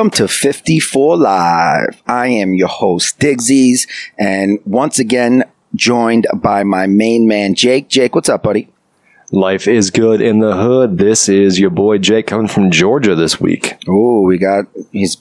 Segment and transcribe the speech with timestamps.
[0.00, 2.02] Welcome to 54 Live.
[2.06, 3.86] I am your host, Digsies,
[4.18, 5.44] and once again,
[5.74, 7.90] joined by my main man, Jake.
[7.90, 8.70] Jake, what's up, buddy?
[9.30, 10.96] Life is good in the hood.
[10.96, 13.76] This is your boy Jake coming from Georgia this week.
[13.86, 15.18] Oh, we got, he's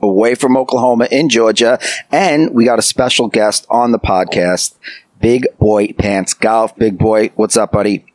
[0.00, 1.78] away from Oklahoma in Georgia,
[2.10, 4.76] and we got a special guest on the podcast,
[5.20, 6.74] Big Boy Pants Golf.
[6.76, 8.06] Big Boy, what's up, buddy?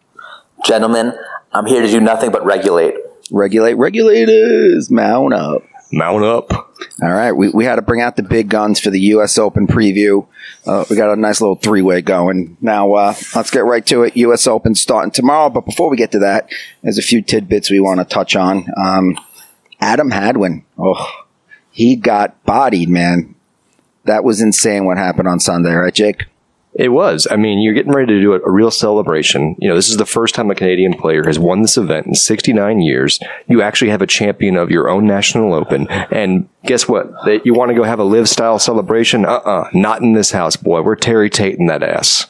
[0.65, 1.13] Gentlemen,
[1.53, 2.95] I'm here to do nothing but regulate.
[3.29, 5.61] Regulate, regulators, mount up.
[5.91, 6.51] Mount up.
[7.01, 9.37] All right, we, we had to bring out the big guns for the U.S.
[9.37, 10.27] Open preview.
[10.65, 12.57] Uh, we got a nice little three way going.
[12.59, 14.17] Now, uh, let's get right to it.
[14.17, 14.47] U.S.
[14.47, 16.49] Open starting tomorrow, but before we get to that,
[16.81, 18.65] there's a few tidbits we want to touch on.
[18.75, 19.17] Um,
[19.79, 21.25] Adam Hadwin, oh,
[21.71, 23.35] he got bodied, man.
[24.05, 26.25] That was insane what happened on Sunday, right, Jake?
[26.77, 27.27] It was.
[27.31, 29.55] I mean, you're getting ready to do a, a, real celebration.
[29.57, 32.13] You know, this is the first time a Canadian player has won this event in
[32.13, 33.19] 69 years.
[33.47, 35.87] You actually have a champion of your own national open.
[35.89, 37.11] And guess what?
[37.43, 39.25] You want to go have a LIV style celebration?
[39.25, 40.83] Uh uh-uh, uh Not in this house, boy.
[40.83, 42.27] We're Terry Tate in that ass.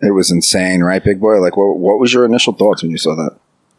[0.00, 1.38] It was insane, right, big boy?
[1.40, 3.38] Like, what, what was your initial thoughts when you saw that?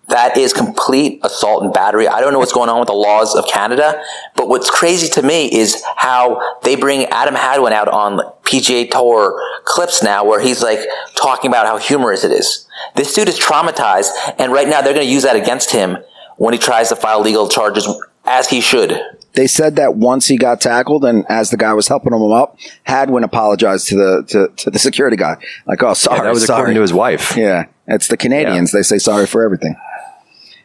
[0.09, 2.07] That is complete assault and battery.
[2.07, 4.01] I don't know what's going on with the laws of Canada,
[4.35, 9.41] but what's crazy to me is how they bring Adam Hadwin out on PGA Tour
[9.63, 10.79] clips now where he's like
[11.15, 12.67] talking about how humorous it is.
[12.95, 15.97] This dude is traumatized, and right now they're going to use that against him
[16.37, 17.87] when he tries to file legal charges,
[18.25, 18.99] as he should.
[19.33, 22.57] They said that once he got tackled, and as the guy was helping him up,
[22.83, 26.45] Hadwin apologized to the to, to the security guy, like, "Oh, sorry, yeah, that was
[26.45, 26.57] sorry.
[26.59, 28.73] according to his wife." Yeah, it's the Canadians.
[28.73, 28.79] Yeah.
[28.79, 29.75] They say sorry for everything.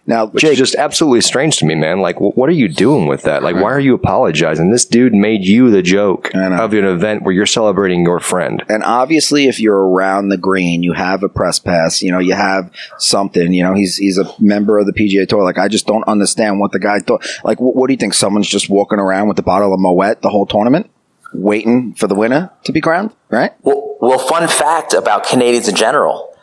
[0.08, 2.00] Now, Which Jake, is just absolutely strange to me, man.
[2.00, 3.42] Like, what are you doing with that?
[3.42, 4.70] Like, why are you apologizing?
[4.70, 8.64] This dude made you the joke of an event where you're celebrating your friend.
[8.70, 12.00] And obviously, if you're around the green, you have a press pass.
[12.02, 13.52] You know, you have something.
[13.52, 15.44] You know, he's he's a member of the PGA Tour.
[15.44, 17.26] Like, I just don't understand what the guy thought.
[17.44, 18.14] Like, what, what do you think?
[18.14, 20.90] Someone's just walking around with a bottle of Moet the whole tournament?
[21.34, 23.52] waiting for the winner to be crowned, right?
[23.60, 26.34] Well, well, fun fact about Canadians in general: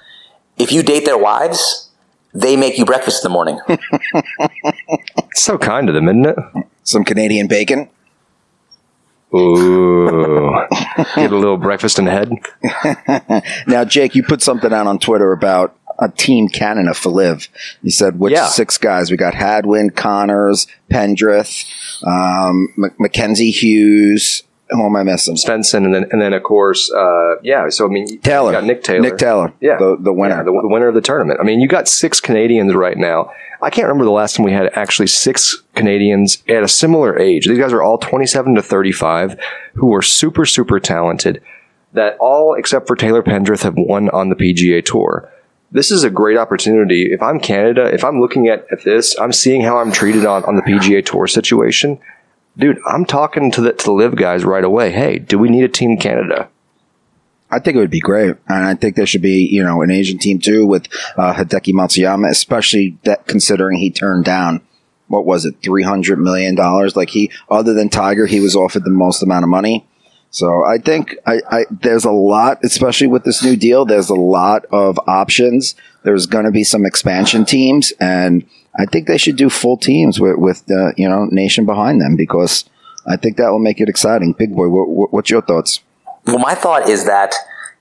[0.57, 1.84] if you date their wives,
[2.35, 3.59] they make you breakfast in the morning.
[5.33, 6.37] so kind of them, isn't it?
[6.83, 7.89] Some Canadian bacon.
[9.33, 10.51] Ooh,
[11.15, 13.43] get a little breakfast in the head.
[13.67, 17.49] now, Jake, you put something out on Twitter about a team Canada for LIV.
[17.81, 18.47] You said which yeah.
[18.47, 19.11] six guys?
[19.11, 21.65] We got Hadwin, Conners, Pendrith,
[22.05, 25.35] um, M- Mackenzie Hughes, who am I missing?
[25.35, 27.69] Svensson, and then and then of course, uh, yeah.
[27.69, 30.51] So I mean, Taylor, got Nick Taylor, Nick Taylor, yeah, the, the winner, yeah, the,
[30.51, 31.39] the, winner of the tournament.
[31.39, 33.31] I mean, you got six Canadians right now.
[33.61, 37.47] I can't remember the last time we had actually six Canadians at a similar age.
[37.47, 39.39] These guys are all twenty seven to thirty five,
[39.75, 41.41] who are super super talented.
[41.93, 45.31] That all except for Taylor Pendrith have won on the PGA Tour
[45.71, 47.11] this is a great opportunity.
[47.11, 50.45] If I'm Canada, if I'm looking at, at this, I'm seeing how I'm treated on,
[50.45, 51.99] on the PGA Tour situation
[52.57, 54.91] dude, I'm talking to the to the LIV guys right away.
[54.91, 56.49] Hey, do we need a team Canada?
[57.51, 59.91] I think it would be great, and I think there should be you know an
[59.91, 64.61] Asian team too with uh, Hideki Matsuyama, especially that considering he turned down
[65.07, 66.95] what was it three hundred million dollars.
[66.95, 69.87] Like he, other than Tiger, he was offered the most amount of money.
[70.31, 73.85] So I think I, I, there's a lot, especially with this new deal.
[73.85, 75.75] There's a lot of options.
[76.03, 78.45] There's going to be some expansion teams, and
[78.77, 82.15] I think they should do full teams with, with uh, you know nation behind them
[82.15, 82.65] because
[83.07, 84.33] I think that will make it exciting.
[84.33, 85.81] Big boy, what, what's your thoughts?
[86.25, 87.35] Well, my thought is that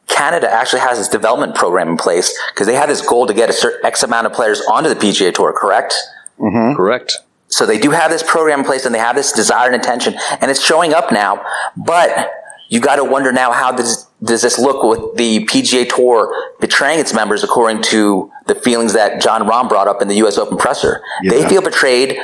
[0.07, 3.49] Canada actually has this development program in place because they have this goal to get
[3.49, 5.55] a certain X amount of players onto the PGA Tour.
[5.59, 5.95] Correct?
[6.39, 6.77] Mm-hmm.
[6.77, 7.19] Correct.
[7.49, 10.15] So they do have this program in place and they have this desire and intention,
[10.41, 11.45] and it's showing up now.
[11.77, 12.33] But
[12.69, 16.99] you got to wonder now how does does this look with the PGA Tour betraying
[16.99, 20.39] its members, according to the feelings that Jon Rahm brought up in the U.S.
[20.39, 21.03] Open presser?
[21.23, 21.31] Yeah.
[21.33, 22.19] They feel betrayed.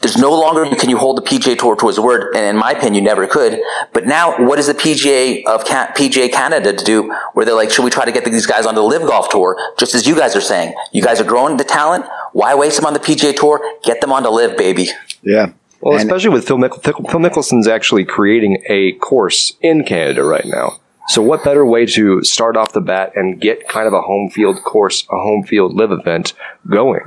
[0.00, 2.70] There's no longer can you hold the PGA Tour to his word, and in my
[2.70, 3.60] opinion, you never could.
[3.92, 7.12] But now, what is the PGA of PGA Canada to do?
[7.34, 9.58] Where they're like, should we try to get these guys on the LIV Golf Tour?
[9.76, 12.06] Just as you guys are saying, you guys are growing the talent.
[12.32, 13.60] Why waste them on the PGA Tour?
[13.82, 14.88] Get them on the LIV, baby.
[15.22, 15.50] Yeah,
[15.80, 20.44] well, and especially with Phil, Mick- Phil Mickelson's actually creating a course in Canada right
[20.46, 20.78] now.
[21.08, 24.30] So what better way to start off the bat and get kind of a home
[24.30, 26.34] field course, a home field LIV event
[26.68, 27.00] going?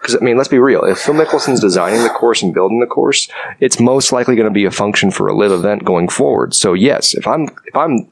[0.00, 0.84] Because I mean, let's be real.
[0.84, 3.28] If Phil Mickelson's designing the course and building the course,
[3.58, 6.54] it's most likely going to be a function for a LIV event going forward.
[6.54, 8.08] So yes, if I'm if I'm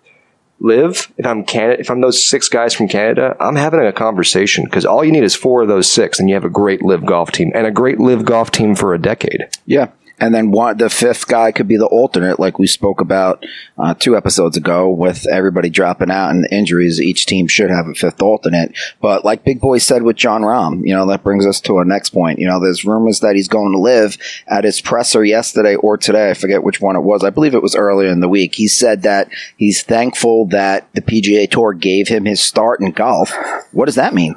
[0.59, 4.65] LIV, if I'm Canada, if I'm those six guys from Canada, I'm having a conversation
[4.65, 7.07] because all you need is four of those six, and you have a great LIV
[7.07, 9.47] golf team and a great LIV golf team for a decade.
[9.67, 13.45] Yeah, And then one, the fifth guy could be the alternate, like we spoke about
[13.77, 17.01] uh, two episodes ago, with everybody dropping out and injuries.
[17.01, 18.77] Each team should have a fifth alternate.
[19.01, 21.85] But like Big Boy said with Jon Rahm, you know, that brings us to our
[21.85, 22.39] next point.
[22.39, 24.17] You know, there's rumors that he's going to LIV
[24.47, 26.31] at his presser yesterday or today.
[26.31, 27.23] I forget which one it was.
[27.23, 28.55] I believe it was earlier in the week.
[28.55, 33.35] He said that he's thankful that the PGA Tour gave him his start in golf.
[33.73, 34.37] What does that mean?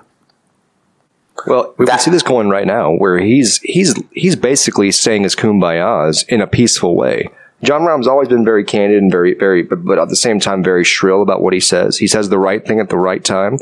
[1.48, 5.36] Well, we that, see this going right now, where he's he's he's basically saying his
[5.36, 7.30] kumbayas in a peaceful way.
[7.64, 10.64] Jon Rahm's always been very candid and very very, but, but at the same time
[10.64, 11.98] very shrill about what he says.
[11.98, 13.58] He says the right thing at the right time.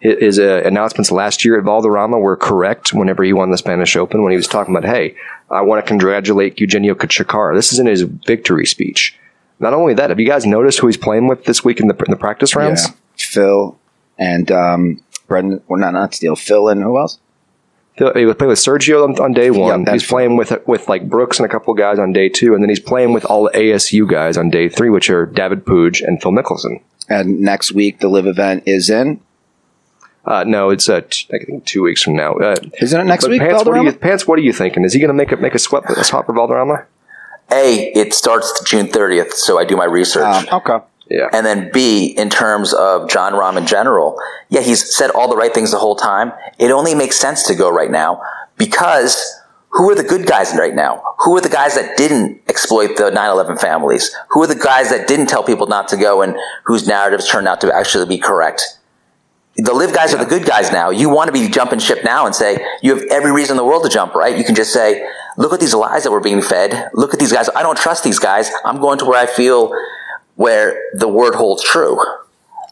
[0.00, 2.94] His uh, announcements last year at Valderrama were correct.
[2.94, 5.14] Whenever he won the Spanish Open, when he was talking about, "Hey,
[5.50, 9.14] I want to congratulate Eugenio Chacarra," this is in his victory speech.
[9.58, 11.94] Not only that, have you guys noticed who he's playing with this week in the,
[11.94, 12.86] in the practice rounds?
[12.86, 12.94] Yeah.
[13.16, 13.78] Phil
[14.18, 17.18] and um, Brendan, well, not not Steele, Phil, and who else?
[17.96, 19.84] Phil, he was playing with Sergio on, on day one.
[19.84, 22.62] Yeah, he's playing with with like Brooks and a couple guys on day two, and
[22.62, 26.02] then he's playing with all the ASU guys on day three, which are David Puig
[26.06, 26.82] and Phil Mickelson.
[27.08, 29.20] And next week, the LIV event is in.
[30.24, 32.34] Uh, no, it's uh, t- I think two weeks from now.
[32.34, 33.40] Uh, Isn't it next week?
[33.40, 34.84] Pants what, you, Pants, what are you thinking?
[34.84, 36.86] Is he going to make a make a sweat a swap for Valderrama?
[37.52, 40.24] A, it starts June 30th, so I do my research.
[40.52, 40.84] Um, okay.
[41.10, 41.28] Yeah.
[41.32, 44.16] And then B, in terms of Jon Rahm in general,
[44.48, 46.32] yeah, he's said all the right things the whole time.
[46.58, 48.22] It only makes sense to go right now
[48.56, 49.40] because
[49.70, 51.02] who are the good guys right now?
[51.18, 54.14] Who are the guys that didn't exploit the 9-11 families?
[54.30, 57.48] Who are the guys that didn't tell people not to go and whose narratives turned
[57.48, 58.78] out to actually be correct?
[59.56, 60.18] The LIV guys yeah.
[60.18, 60.90] are the good guys now.
[60.90, 63.64] You want to be jumping ship now and say, you have every reason in the
[63.64, 64.36] world to jump, right?
[64.36, 66.90] You can just say, look at these lies that we're being fed.
[66.94, 67.48] Look at these guys.
[67.54, 68.50] I don't trust these guys.
[68.64, 69.72] I'm going to where I feel
[70.40, 72.00] where the word holds true.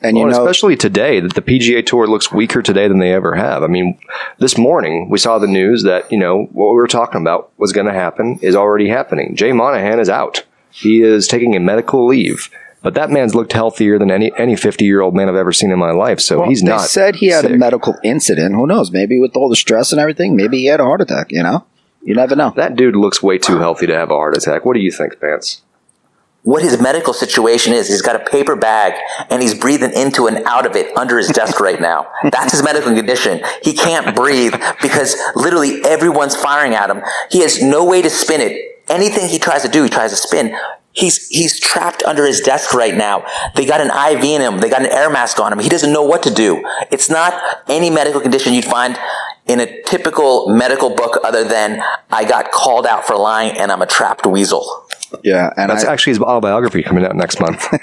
[0.00, 3.12] And you well, know, especially today, that the PGA Tour looks weaker today than they
[3.12, 3.62] ever have.
[3.62, 3.98] I mean,
[4.38, 7.74] this morning we saw the news that you know what we were talking about was
[7.74, 9.36] going to happen is already happening.
[9.36, 10.44] Jay Monahan is out.
[10.70, 12.48] He is taking a medical leave.
[12.80, 15.70] But that man's looked healthier than any any fifty year old man I've ever seen
[15.70, 16.20] in my life.
[16.20, 16.80] So well, he's not.
[16.80, 17.52] They said he had sick.
[17.52, 18.54] a medical incident.
[18.54, 18.90] Who knows?
[18.90, 21.32] Maybe with all the stress and everything, maybe he had a heart attack.
[21.32, 21.66] You know,
[22.02, 22.54] you never know.
[22.56, 24.64] That dude looks way too healthy to have a heart attack.
[24.64, 25.60] What do you think, Pants?
[26.42, 27.88] What his medical situation is.
[27.88, 28.94] He's got a paper bag
[29.30, 32.06] and he's breathing into and out of it under his desk right now.
[32.30, 33.42] That's his medical condition.
[33.62, 37.02] He can't breathe because literally everyone's firing at him.
[37.30, 38.82] He has no way to spin it.
[38.88, 40.56] Anything he tries to do, he tries to spin.
[40.92, 43.24] He's, he's trapped under his desk right now.
[43.54, 44.58] They got an IV in him.
[44.58, 45.58] They got an air mask on him.
[45.58, 46.64] He doesn't know what to do.
[46.90, 48.98] It's not any medical condition you'd find
[49.46, 53.82] in a typical medical book other than I got called out for lying and I'm
[53.82, 54.87] a trapped weasel.
[55.22, 57.66] Yeah, and that's I, actually his autobiography coming out next month.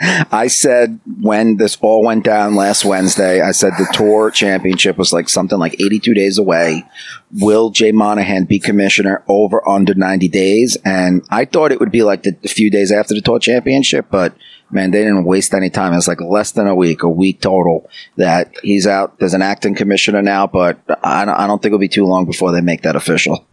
[0.32, 5.12] I said when this all went down last Wednesday, I said the tour championship was
[5.12, 6.84] like something like 82 days away.
[7.32, 10.76] Will Jay Monahan be commissioner over under 90 days?
[10.84, 14.06] And I thought it would be like the, the few days after the tour championship,
[14.10, 14.34] but
[14.70, 15.92] man, they didn't waste any time.
[15.94, 19.18] It's like less than a week, a week total that he's out.
[19.18, 22.26] There's an acting commissioner now, but I don't, I don't think it'll be too long
[22.26, 23.46] before they make that official.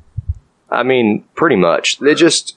[0.69, 1.99] I mean, pretty much.
[1.99, 2.56] They just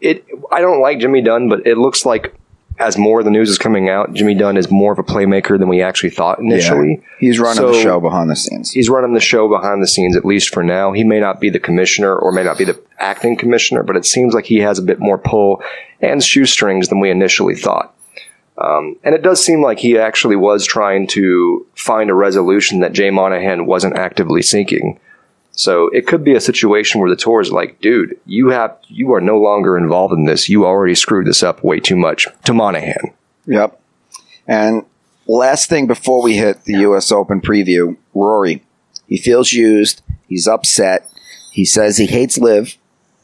[0.00, 2.34] it I don't like Jimmy Dunne, but it looks like
[2.78, 5.58] as more of the news is coming out, Jimmy Dunne is more of a playmaker
[5.58, 7.00] than we actually thought initially.
[7.00, 8.70] Yeah, he's running so the show behind the scenes.
[8.70, 10.92] He's running the show behind the scenes, at least for now.
[10.92, 14.04] He may not be the commissioner or may not be the acting commissioner, but it
[14.04, 15.62] seems like he has a bit more pull
[16.00, 17.94] and shoestrings than we initially thought.
[18.58, 22.92] Um, and it does seem like he actually was trying to find a resolution that
[22.92, 24.98] Jay Monahan wasn't actively seeking.
[25.58, 29.12] So it could be a situation where the tour is like, dude, you have you
[29.12, 30.48] are no longer involved in this.
[30.48, 33.12] You already screwed this up way too much to Monahan.
[33.46, 33.80] Yep.
[34.46, 34.84] And
[35.26, 37.10] last thing before we hit the U.S.
[37.10, 38.62] Open preview, Rory,
[39.08, 40.00] he feels used.
[40.28, 41.10] He's upset.
[41.50, 42.76] He says he hates LIV.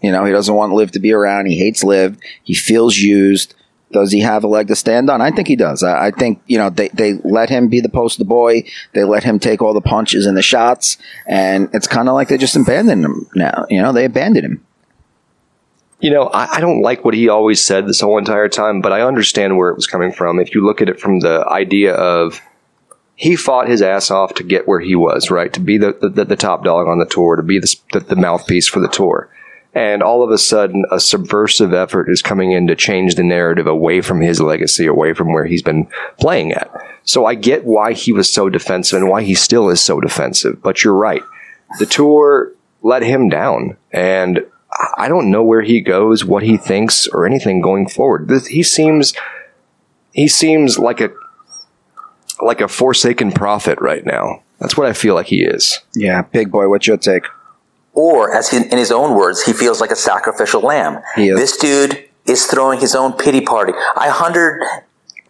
[0.02, 1.46] You know, he doesn't want LIV to be around.
[1.46, 2.18] He hates LIV.
[2.42, 3.54] He feels used.
[3.94, 5.22] Does he have a leg to stand on?
[5.22, 5.84] I think he does.
[5.84, 8.64] I, I, think, you know, they, they let him be the poster boy.
[8.92, 10.98] They let him take all the punches and the shots.
[11.26, 13.66] And it's kind of like they just abandoned him now.
[13.70, 14.66] You know, they abandoned him.
[16.00, 18.92] You know, I, I, don't like what he always said this whole entire time, but
[18.92, 20.40] I understand where it was coming from.
[20.40, 22.40] If you look at it from the idea of
[23.14, 25.52] he fought his ass off to get where he was, right?
[25.52, 28.16] To be the, the, the top dog on the tour, to be the, the, the
[28.16, 29.30] mouthpiece for the tour
[29.74, 33.66] and all of a sudden a subversive effort is coming in to change the narrative
[33.66, 35.88] away from his legacy, away from where he's been
[36.20, 36.70] playing at.
[37.02, 40.62] So I get why he was so defensive and why he still is so defensive.
[40.62, 41.22] But you're right.
[41.78, 42.52] The tour
[42.82, 43.76] let him down.
[43.92, 44.46] And
[44.96, 48.30] I don't know where he goes, what he thinks, or anything going forward.
[48.48, 49.12] He seems
[50.12, 51.10] he seems like a
[52.40, 54.42] like a forsaken prophet right now.
[54.60, 55.80] That's what I feel like he is.
[55.94, 57.24] Yeah, big boy, what's your take?
[57.94, 61.00] Or as he, in his own words, he feels like a sacrificial lamb.
[61.36, 63.72] This dude is throwing his own pity party.
[63.96, 64.62] I hundred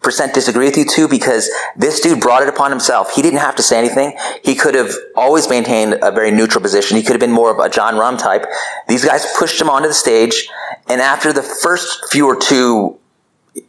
[0.01, 3.15] percent disagree with you too because this dude brought it upon himself.
[3.15, 4.15] He didn't have to say anything.
[4.43, 6.95] He could have always maintained a very neutral position.
[6.95, 8.45] He could have been more of a Jon Rahm type.
[8.87, 10.47] These guys pushed him onto the stage,
[10.87, 12.99] and after the first few or two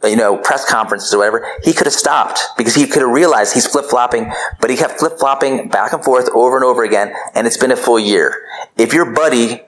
[0.03, 3.53] you know, press conferences or whatever, he could have stopped because he could have realized
[3.53, 7.13] he's flip flopping, but he kept flip flopping back and forth over and over again,
[7.33, 8.43] and it's been a full year.
[8.77, 9.61] If your buddy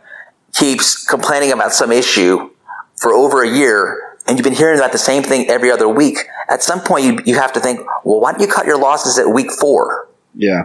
[0.53, 2.49] keeps complaining about some issue
[2.95, 6.19] for over a year, and you've been hearing about the same thing every other week,
[6.49, 9.17] at some point you, you have to think, well, why don't you cut your losses
[9.17, 10.09] at week four?
[10.35, 10.63] Yeah.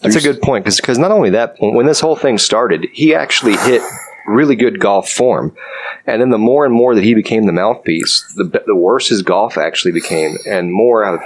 [0.00, 3.56] That's a good point because not only that, when this whole thing started, he actually
[3.56, 3.82] hit
[4.28, 5.54] really good golf form.
[6.06, 9.22] And then the more and more that he became the mouthpiece, the, the worse his
[9.22, 11.20] golf actually became, and more of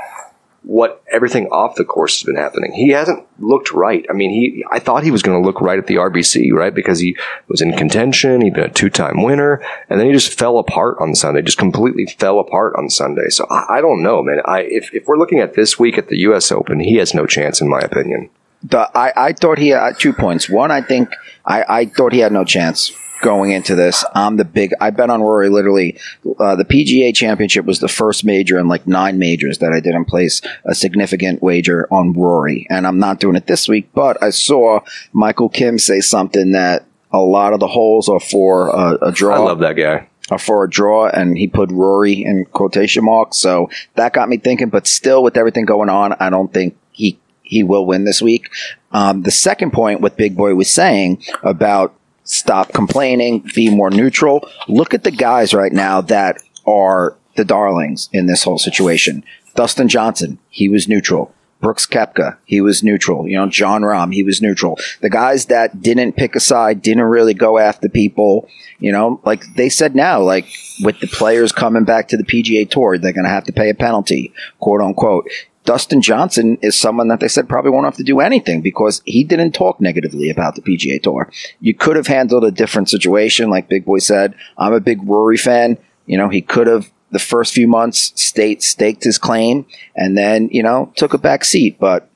[0.64, 2.72] what everything off the course has been happening.
[2.72, 4.06] He hasn't looked right.
[4.08, 6.72] I mean, he I thought he was going to look right at the RBC, right?
[6.72, 7.16] Because he
[7.48, 11.14] was in contention, he'd been a two-time winner, and then he just fell apart on
[11.14, 13.28] Sunday, just completely fell apart on Sunday.
[13.28, 14.40] So I, I don't know, man.
[14.44, 17.26] I if, if we're looking at this week at the US Open, he has no
[17.26, 18.30] chance in my opinion.
[18.64, 20.48] The, I, I thought he had two points.
[20.48, 21.10] One, I think
[21.44, 22.92] I, I thought he had no chance
[23.22, 24.04] going into this.
[24.14, 24.72] I'm the big.
[24.80, 25.48] I bet on Rory.
[25.48, 25.98] Literally,
[26.38, 30.04] uh, the PGA Championship was the first major in like nine majors that I didn't
[30.04, 33.88] place a significant wager on Rory, and I'm not doing it this week.
[33.94, 34.80] But I saw
[35.12, 39.36] Michael Kim say something that a lot of the holes are for a, a draw.
[39.36, 40.08] I love that guy.
[40.30, 43.38] Are for a draw, and he put Rory in quotation marks.
[43.38, 44.68] So that got me thinking.
[44.68, 48.50] But still, with everything going on, I don't think he he will win this week.
[48.92, 51.94] Um, the second point, what Big Boy was saying about
[52.24, 54.48] stop complaining, be more neutral.
[54.68, 59.24] Look at the guys right now that are the darlings in this whole situation.
[59.54, 61.34] Dustin Johnson, he was neutral.
[61.60, 63.28] Brooks Koepka, he was neutral.
[63.28, 64.78] You know, Jon Rahm, he was neutral.
[65.00, 68.48] The guys that didn't pick a side, didn't really go after people,
[68.80, 70.46] you know, like they said now, like
[70.82, 73.70] with the players coming back to the PGA Tour, they're going to have to pay
[73.70, 75.28] a penalty, quote unquote.
[75.64, 79.22] Dustin Johnson is someone that they said probably won't have to do anything because he
[79.22, 81.30] didn't talk negatively about the PGA Tour.
[81.60, 84.34] You could have handled a different situation, like Big Boy said.
[84.58, 85.78] I'm a big Rory fan.
[86.06, 90.48] You know, he could have the first few months state staked his claim and then
[90.50, 91.78] you know took a back seat.
[91.78, 92.08] But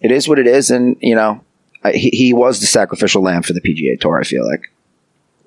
[0.00, 1.42] it is what it is, and you know
[1.92, 4.20] he, he was the sacrificial lamb for the PGA Tour.
[4.20, 4.70] I feel like.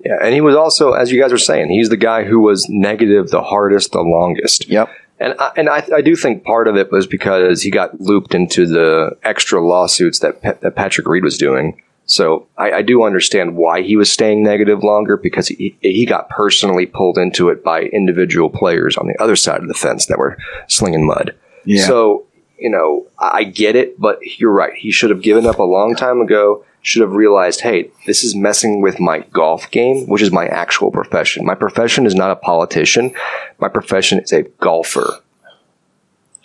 [0.04, 2.68] Yeah, and he was also, as you guys were saying, he's the guy who was
[2.68, 4.68] negative the hardest, the longest.
[4.68, 4.88] Yep.
[5.18, 8.34] And I, and I, I do think part of it was because he got looped
[8.34, 11.80] into the extra lawsuits that that Patrick Reed was doing.
[12.04, 16.28] So I, I do understand why he was staying negative longer because he he got
[16.28, 20.18] personally pulled into it by individual players on the other side of the fence that
[20.18, 20.36] were
[20.68, 21.34] slinging mud.
[21.64, 21.86] Yeah.
[21.86, 22.26] So
[22.58, 24.74] you know I get it, but you're right.
[24.74, 28.34] He should have given up a long time ago should have realized, hey, this is
[28.34, 31.44] messing with my golf game, which is my actual profession.
[31.44, 33.12] My profession is not a politician.
[33.58, 35.20] My profession is a golfer.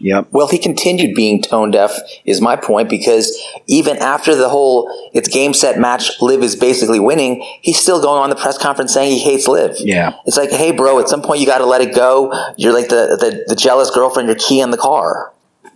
[0.02, 0.30] Yep.
[0.32, 1.96] Well, he continued being tone deaf,
[2.26, 7.00] is my point, because even after the whole it's game set match, LIV is basically
[7.00, 9.76] winning, he's still going on the press conference saying he hates LIV.
[9.80, 10.16] Yeah.
[10.26, 12.34] It's like, hey, bro, at some point you got to let it go.
[12.58, 15.34] You're like the, the, the jealous girlfriend, your key in the car.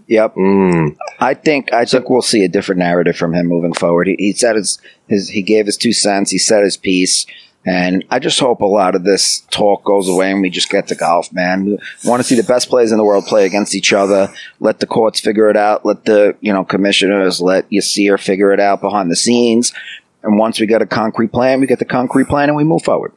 [0.08, 0.36] Yep.
[0.36, 0.98] Mm.
[1.20, 4.08] I think I think we'll see a different narrative from him moving forward.
[4.08, 6.32] He, he said his his he gave his two cents.
[6.32, 7.26] He said his piece.
[7.68, 10.88] And I just hope a lot of this talk goes away and we just get
[10.90, 11.66] to golf, man.
[11.66, 14.32] We want to see the best players in the world play against each other.
[14.60, 15.84] Let the courts figure it out.
[15.84, 19.74] Let the, you know, commissioners, let Yasir figure it out behind the scenes.
[20.22, 22.84] And once we get a concrete plan, we get the concrete plan and we move
[22.84, 23.14] forward.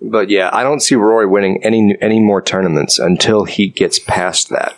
[0.00, 4.50] But yeah, I don't see Rory winning any any more tournaments until he gets past
[4.50, 4.76] that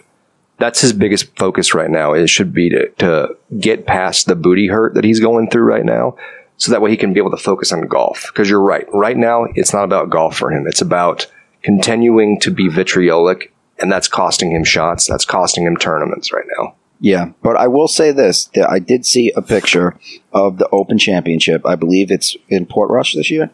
[0.58, 2.12] that's his biggest focus right now.
[2.12, 5.84] It should be to, to get past the booty hurt that he's going through right
[5.84, 6.16] now.
[6.56, 8.26] So that way he can be able to focus on golf.
[8.28, 8.86] Because you're right.
[8.92, 10.66] Right now, it's not about golf for him.
[10.66, 11.26] It's about
[11.62, 13.52] continuing to be vitriolic.
[13.78, 15.06] And that's costing him shots.
[15.06, 16.75] That's costing him tournaments right now.
[16.98, 19.98] Yeah, but I will say this: that I did see a picture
[20.32, 21.66] of the Open Championship.
[21.66, 23.50] I believe it's in Portrush this year.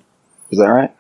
[0.51, 0.95] Is that right?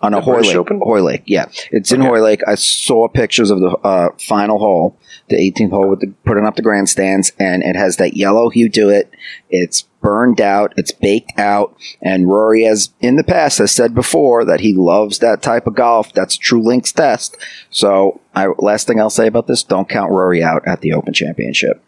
[0.00, 0.56] On a Hoylake.
[0.56, 0.80] Open?
[0.80, 2.08] Hoylake, yeah, it's in Okay.
[2.08, 2.42] Hoylake.
[2.46, 6.56] I saw pictures of the uh, final hole, the 18th hole with the putting up
[6.56, 9.10] the grandstands, and it has that yellow hue to it.
[9.50, 14.44] It's burned out, it's baked out, and Rory has in the past has said before
[14.44, 16.12] that he loves that type of golf.
[16.12, 17.36] That's a true links test.
[17.70, 21.12] So, I, last thing I'll say about this: don't count Rory out at the Open
[21.12, 21.82] Championship.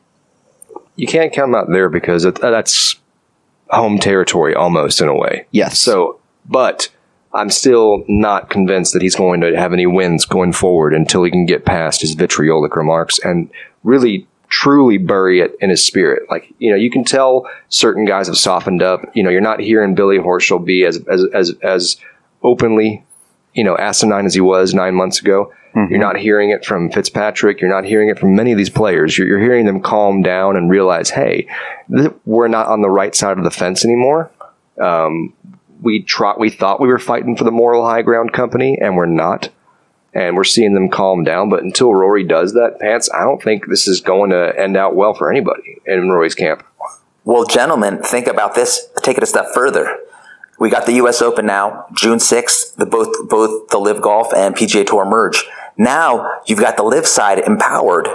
[0.97, 2.97] You can't count him out there because it, that's
[3.71, 5.47] home territory almost in a way.
[5.53, 5.79] Yes.
[5.79, 6.89] So, but
[7.33, 11.31] I'm still not convinced that he's going to have any wins going forward until he
[11.31, 13.51] can get past his vitriolic remarks and
[13.85, 16.29] really truly bury it in his spirit.
[16.29, 19.05] Like, you know, you can tell certain guys have softened up.
[19.15, 21.97] You know, you're not hearing Billy Horschel be as, as, as, as
[22.43, 23.05] openly,
[23.55, 25.53] you know, asinine as he was nine months ago.
[25.77, 25.93] Mm-hmm.
[25.93, 27.61] You're not hearing it from Fitzpatrick.
[27.61, 29.17] You're not hearing it from many of these players.
[29.17, 31.47] You're, you're hearing them calm down and realize, hey,
[31.95, 34.33] th- we're not on the right side of the fence anymore.
[34.81, 35.33] Um,
[35.83, 39.07] we try, we thought we were fighting for the moral high ground company, and we're
[39.07, 39.51] not.
[40.13, 41.51] And we're seeing them calm down.
[41.51, 44.97] But until Rory does that, Pants, I don't think this is going to end out
[44.97, 46.65] well for anybody in Rory's camp.
[47.25, 48.89] Well, gentlemen, think about this.
[49.03, 49.99] Take it a step further.
[50.59, 51.23] We got the U.S.
[51.23, 52.75] Open now, June 6th.
[52.75, 55.47] The both both the LIV Golf and PGA Tour merge.
[55.79, 58.09] Now you've got the LIV side empowered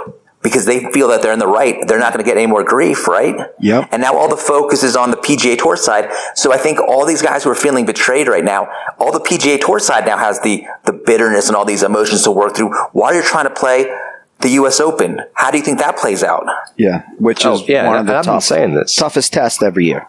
[0.46, 1.76] because they feel that they're in the right.
[1.88, 3.50] They're not going to get any more grief, right?
[3.58, 3.88] Yep.
[3.90, 6.08] And now all the focus is on the PGA Tour side.
[6.36, 8.68] So I think all these guys who are feeling betrayed right now,
[9.00, 12.30] all the PGA Tour side now has the the bitterness and all these emotions to
[12.30, 13.92] work through while you're trying to play
[14.38, 14.78] the U.S.
[14.78, 15.20] Open.
[15.34, 16.46] How do you think that plays out?
[16.76, 18.94] Yeah, which oh, is oh, yeah, one of the tough, saying this.
[18.94, 20.06] toughest tests every year.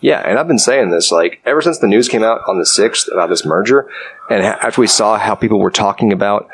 [0.00, 2.66] Yeah, and I've been saying this like ever since the news came out on the
[2.66, 3.90] sixth about this merger,
[4.30, 6.48] and after we saw how people were talking about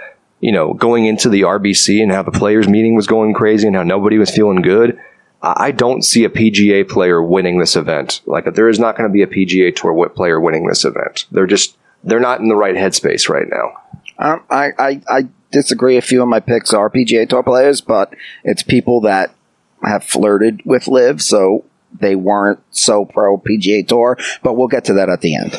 [0.45, 3.75] you know, going into the RBC and how the players meeting was going crazy and
[3.75, 5.01] how nobody was feeling good.
[5.41, 8.21] I don't see a PGA player winning this event.
[8.27, 11.25] Like there is not going to be a PGA Tour player winning this event.
[11.33, 13.73] They're just they're not in the right headspace right now.
[14.19, 15.97] Um, I, I I disagree.
[15.97, 19.35] A few of my picks are PGA Tour players, but it's people that
[19.83, 21.65] have flirted with LIV, so
[21.99, 24.19] they weren't so pro PGA Tour.
[24.43, 25.59] But we'll get to that at the end.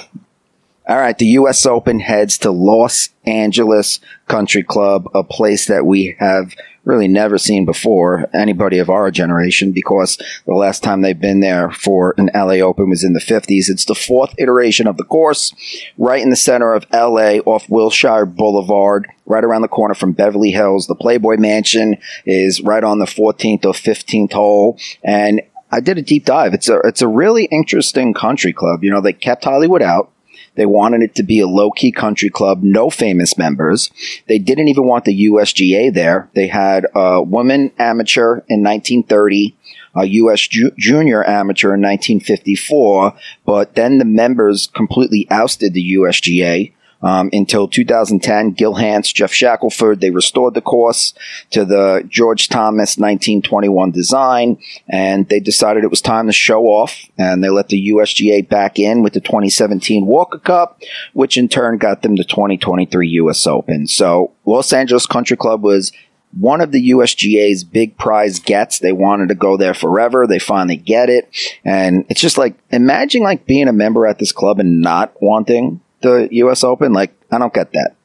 [0.88, 1.66] All right, the U.S.
[1.66, 7.66] Open heads to Los Angeles Country Club, a place that we have really never seen
[7.66, 12.60] before, anybody of our generation, because the last time they've been there for an LA
[12.64, 13.68] Open was in the 50s.
[13.68, 15.56] It's the fourth iteration of the course,
[15.98, 20.52] right in the center of LA off Wilshire Boulevard, right around the corner from Beverly
[20.52, 20.86] Hills.
[20.86, 26.04] The Playboy Mansion is right on the 14th or 15th hole, and I did a
[26.04, 26.54] deep dive.
[26.54, 28.84] It's a it's a really interesting country club.
[28.84, 30.12] You know, they kept Hollywood out.
[30.56, 33.90] They wanted it to be a low key country club, no famous members.
[34.28, 36.30] They didn't even want the USGA there.
[36.34, 39.56] They had a woman amateur in 1930,
[39.96, 40.42] a U.S.
[40.48, 43.14] Ju- junior amateur in 1954,
[43.46, 46.74] but then the members completely ousted the USGA
[47.06, 48.52] um, until 2010.
[48.52, 51.14] Gil Hanse, Geoff Shackelford, they restored the course
[51.52, 54.58] to the George Thomas 1921 design,
[54.90, 58.80] and they decided it was time to show off, and they let the USGA back
[58.80, 60.82] in with the 2017 Walker Cup,
[61.14, 63.86] which in turn got them the 2023 US Open.
[63.86, 65.92] So Los Angeles Country Club was
[66.38, 68.80] one of the USGA's big prize gets.
[68.80, 70.26] They wanted to go there forever.
[70.28, 71.30] They finally get it.
[71.64, 75.82] And it's just like, imagine like being a member at this club and not wanting
[76.06, 76.64] the U.S.
[76.64, 76.94] Open?
[76.94, 77.96] Like, I don't get that.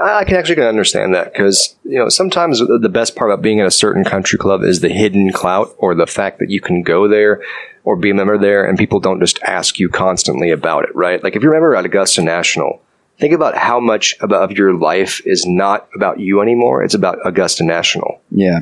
[0.00, 3.66] I can actually understand that because you know sometimes the best part about being in
[3.66, 7.08] a certain country club is the hidden clout or the fact that you can go
[7.08, 7.42] there
[7.82, 11.22] or be a member there and people don't just ask you constantly about it, right?
[11.22, 12.80] Like if you're a member at Augusta National,
[13.18, 17.64] think about how much of your life is not about you anymore; it's about Augusta
[17.64, 18.20] National.
[18.30, 18.60] Yeah,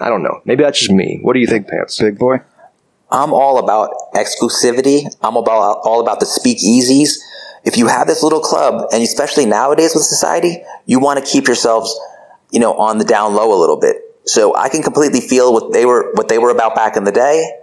[0.00, 0.40] I don't know.
[0.44, 1.20] Maybe that's just me.
[1.22, 2.00] What do you think, Pants?
[2.00, 2.40] Big boy.
[3.10, 5.04] I'm all about exclusivity.
[5.22, 7.18] I'm about all about the speakeasies.
[7.64, 11.46] If you have this little club, and especially nowadays with society, you want to keep
[11.46, 11.98] yourselves,
[12.50, 13.96] you know, on the down low a little bit.
[14.24, 17.12] So I can completely feel what they were what they were about back in the
[17.12, 17.59] day.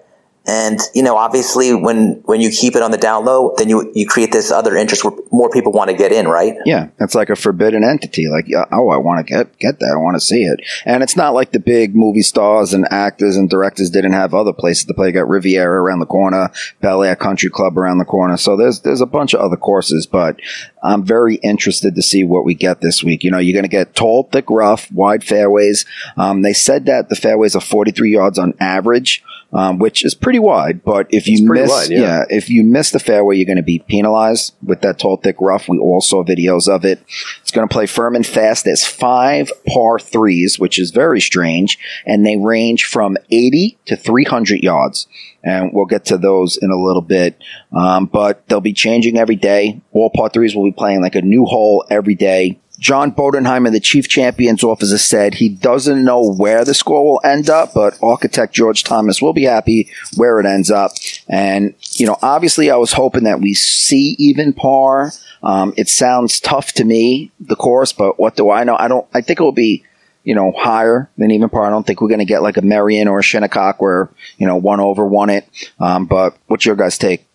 [0.48, 3.92] And, you know, obviously when, when you keep it on the down low, then you,
[3.94, 6.56] you create this other interest where more people want to get in, right?
[6.66, 6.88] Yeah.
[7.00, 8.30] It's like a forbidden entity.
[8.30, 9.94] Like, oh, I want to get, get that.
[9.94, 10.62] I want to see it.
[10.86, 14.54] And it's not like the big movie stars and actors and directors didn't have other
[14.54, 15.08] places to play.
[15.08, 18.38] You got Riviera around the corner, Bel Air Country Club around the corner.
[18.38, 20.40] So there's, there's a bunch of other courses, but
[20.82, 23.26] I'm very interested to see what we get this week.
[23.26, 25.86] You know, you're going to get tall, thick, rough, wide fairways.
[26.16, 30.40] Um, they said that the fairways are 43 yards on average um, which is pretty
[30.40, 30.84] wide.
[30.84, 32.00] But if you miss, wide, yeah.
[32.00, 32.26] yeah.
[32.30, 35.70] if you miss the fairway, you're going to be penalized with that tall, thick rough.
[35.70, 37.04] We all saw videos of it.
[37.42, 38.66] It's going to play firm and fast.
[38.66, 44.62] There's five par threes, which is very strange, and they range from 80 to 300
[44.62, 45.08] yards.
[45.44, 47.42] And we'll get to those in a little bit.
[47.72, 49.82] Um, but they'll be changing every day.
[49.94, 52.60] All par threes will be playing like a new hole every day.
[52.80, 57.50] John Bodenhamer, the chief champions officer, said he doesn't know where the score will end
[57.50, 60.92] up, but architect George Thomas will be happy where it ends up.
[61.28, 65.12] And, you know, obviously I was hoping that we see even par.
[65.44, 68.76] Um, it sounds tough to me, the course, but what do I know?
[68.78, 69.84] I don't, I think it will be,
[70.24, 71.66] you know, higher than even par.
[71.66, 74.46] I don't think we're going to get like a Merion or a Shinnecock where, you
[74.46, 75.48] know, one over, won it.
[75.80, 77.27] Um, but what's your guys' take?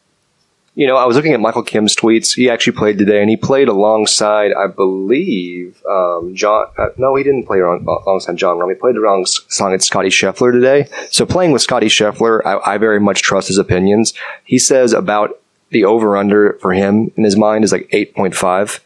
[0.74, 2.34] You know, I was looking at Michael Kim's tweets.
[2.34, 6.68] He actually played today, and he played alongside, I believe, um, John.
[6.78, 8.70] Uh, no, he didn't play wrong, alongside Jon Rahm.
[8.70, 10.88] He played alongside Scotty Scheffler today.
[11.10, 14.14] So playing with Scotty Scheffler, I, I very much trust his opinions.
[14.44, 15.38] He says about
[15.70, 18.80] the over under for him in his mind is like eight point five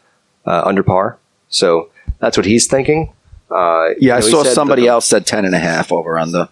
[0.45, 1.17] uh, under par.
[1.49, 3.13] So that's what he's thinking.
[3.49, 6.49] Uh, yeah, I saw somebody the, else said ten and a half over under.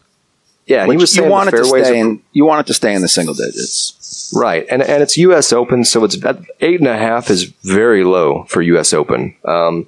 [0.66, 2.22] Yeah, he was saying you wanted to stay in.
[2.32, 3.94] You wanted to stay in the single digits,
[4.34, 4.66] right?
[4.70, 5.52] And and it's U.S.
[5.52, 6.18] Open, so it's
[6.62, 8.94] eight and a half is very low for U.S.
[8.94, 9.36] Open.
[9.46, 9.88] Um,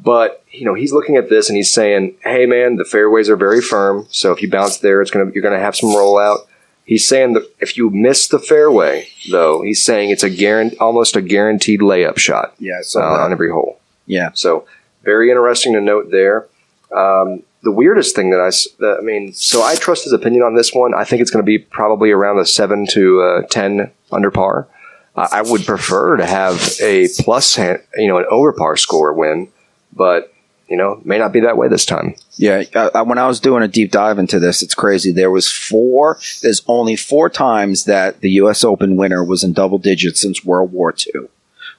[0.00, 3.36] but you know, he's looking at this and he's saying, "Hey, man, the fairways are
[3.36, 4.06] very firm.
[4.10, 6.46] So if you bounce there, it's gonna you're gonna have some rollout."
[6.84, 11.14] He's saying that if you miss the fairway, though, he's saying it's a guarant- almost
[11.14, 12.54] a guaranteed layup shot.
[12.58, 13.78] Yeah, uh, on every hole.
[14.06, 14.30] Yeah.
[14.34, 14.66] So
[15.04, 16.48] very interesting to note there.
[16.94, 20.54] Um, the weirdest thing that I, that, I mean, so I trust his opinion on
[20.54, 20.94] this one.
[20.94, 24.68] I think it's going to be probably around the seven to uh, ten under par.
[25.14, 29.48] I would prefer to have a plus, you know, an over par score win,
[29.92, 30.32] but
[30.72, 32.14] you know, may not be that way this time.
[32.36, 35.12] Yeah, uh, when I was doing a deep dive into this, it's crazy.
[35.12, 36.18] There was four.
[36.40, 38.64] There's only four times that the U.S.
[38.64, 41.28] Open winner was in double digits since World War II,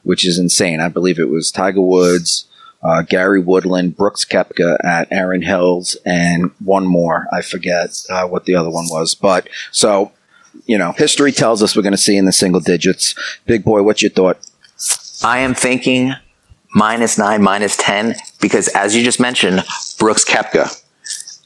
[0.03, 0.79] which is insane.
[0.79, 2.45] I believe it was Tiger Woods,
[2.83, 7.27] uh, Gary Woodland, Brooks Koepka at Erin Hills, and one more.
[7.31, 9.15] I forget uh, what the other one was.
[9.15, 10.11] But so,
[10.65, 13.15] you know, history tells us we're going to see in the single digits.
[13.45, 14.37] Big boy, what's your thought?
[15.23, 16.13] I am thinking
[16.73, 19.63] minus nine, minus 10, because as you just mentioned,
[19.99, 20.81] Brooks Koepka.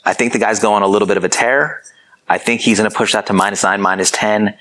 [0.05, 1.83] I think the guy's going a little bit of a tear.
[2.29, 4.57] I think he's going to push that to minus nine, minus 10.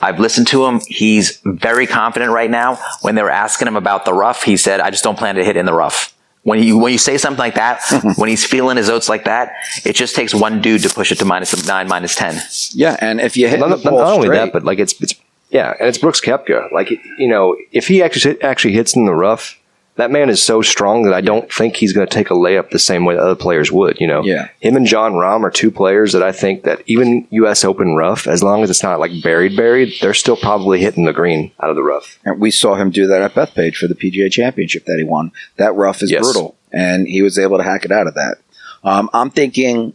[0.00, 0.80] I've listened to him.
[0.86, 2.78] He's very confident right now.
[3.00, 5.44] When they were asking him about the rough, he said, I just don't plan to
[5.44, 6.14] hit in the rough.
[6.42, 8.20] When you, when you say something like that, mm-hmm.
[8.20, 9.54] when he's feeling his oats like that,
[9.84, 12.40] it just takes one dude to push it to minus nine, minus 10.
[12.70, 12.96] Yeah.
[13.00, 15.14] And if you hit not, not only that, but like it's, it's,
[15.50, 15.74] yeah.
[15.80, 16.70] And it's Brooks Koepka.
[16.70, 19.58] Like, you know, if he actually, actually hits in the rough,
[19.96, 22.70] that man is so strong that I don't think he's going to take a layup
[22.70, 23.98] the same way that other players would.
[24.00, 24.48] You know, yeah.
[24.60, 27.64] Him and Jon Rahm are two players that I think that even U.S.
[27.64, 31.12] Open rough, as long as it's not like buried, buried, they're still probably hitting the
[31.12, 32.18] green out of the rough.
[32.24, 35.32] And we saw him do that at Bethpage for the PGA Championship that he won.
[35.56, 36.22] That rough is yes.
[36.22, 38.36] brutal, and he was able to hack it out of that.
[38.84, 39.94] Um, I'm thinking.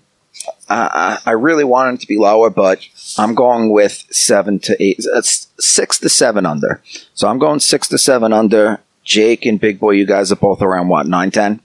[0.67, 2.87] Uh, I really want it to be lower, but
[3.17, 6.81] I'm going with seven to eight, uh, six to seven under.
[7.13, 8.79] So I'm going six to seven under
[9.11, 11.59] Jake and Big Boy, you guys are both around what, 9 10?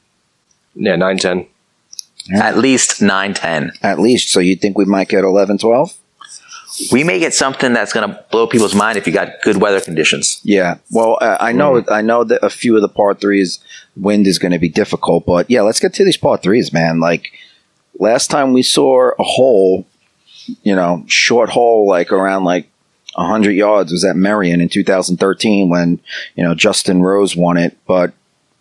[0.74, 1.46] Yeah, 9 10.
[2.34, 3.70] At least 9 10.
[3.82, 4.30] At least.
[4.30, 5.96] So you think we might get 11 12?
[6.90, 9.80] We may get something that's going to blow people's mind if you got good weather
[9.80, 10.40] conditions.
[10.42, 10.78] Yeah.
[10.90, 11.90] Well, uh, I know mm.
[11.90, 13.60] I know that a few of the par threes,
[13.96, 16.98] wind is going to be difficult, but yeah, let's get to these par threes, man.
[16.98, 17.30] Like
[17.98, 19.86] last time we saw a hole,
[20.64, 22.68] you know, short hole, like around like
[23.16, 26.00] 100 yards was at Merion in 2013 when,
[26.34, 27.76] you know, Justin Rose won it.
[27.86, 28.12] But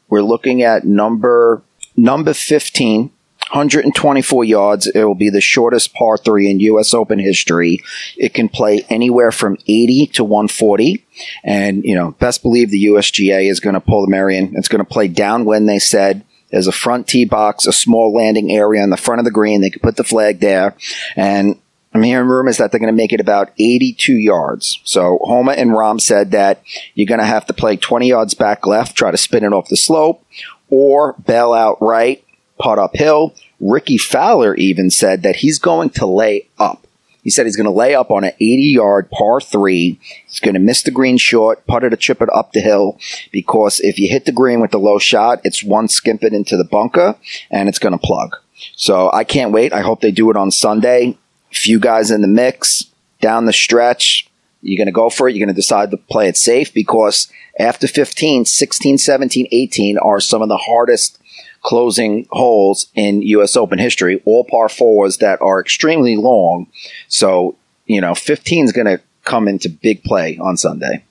[0.10, 1.62] we're looking at number,
[1.98, 3.12] number 15,
[3.52, 4.88] 124 yards.
[4.88, 6.94] It will be the shortest par three in U.S.
[6.94, 7.84] Open history.
[8.18, 11.06] It can play anywhere from 80 to 140.
[11.44, 14.54] And, you know, best believe the USGA is going to pull the Merion.
[14.56, 16.24] It's going to play downwind, they said.
[16.50, 19.62] There's a front tee box, a small landing area on the front of the green.
[19.62, 20.76] They can put the flag there.
[21.16, 21.60] And
[21.96, 24.82] I'm hearing rumors that they're going to make it about 82 yards.
[24.84, 26.62] So Homa and Rahm said that
[26.94, 29.70] you're going to have to play 20 yards back left, try to spin it off
[29.70, 30.22] the slope,
[30.70, 32.22] or bail out right,
[32.60, 33.34] putt uphill.
[33.62, 36.86] Rickie Fowler even said that he's going to lay up.
[37.24, 39.98] He said he's going to lay up on an 80 yard par three.
[40.28, 43.00] He's going to miss the green short, putt it or chip it up the hill
[43.32, 46.58] because if you hit the green with the low shot, it's one skimp it into
[46.58, 47.16] the bunker
[47.50, 48.36] and it's going to plug.
[48.76, 49.72] So I can't wait.
[49.72, 51.18] I hope they do it on Sunday
[51.58, 52.86] few guys in the mix
[53.22, 54.30] down the stretch.
[54.62, 55.36] You're going to go for it.
[55.36, 60.20] You're going to decide to play it safe because after 15, 16, 17, 18 are
[60.20, 61.20] some of the hardest
[61.62, 63.56] closing holes in U.S.
[63.56, 64.22] Open history.
[64.26, 66.68] All par fours that are extremely long.
[67.08, 71.04] So, you know, 15 is going to come into big play on Sunday.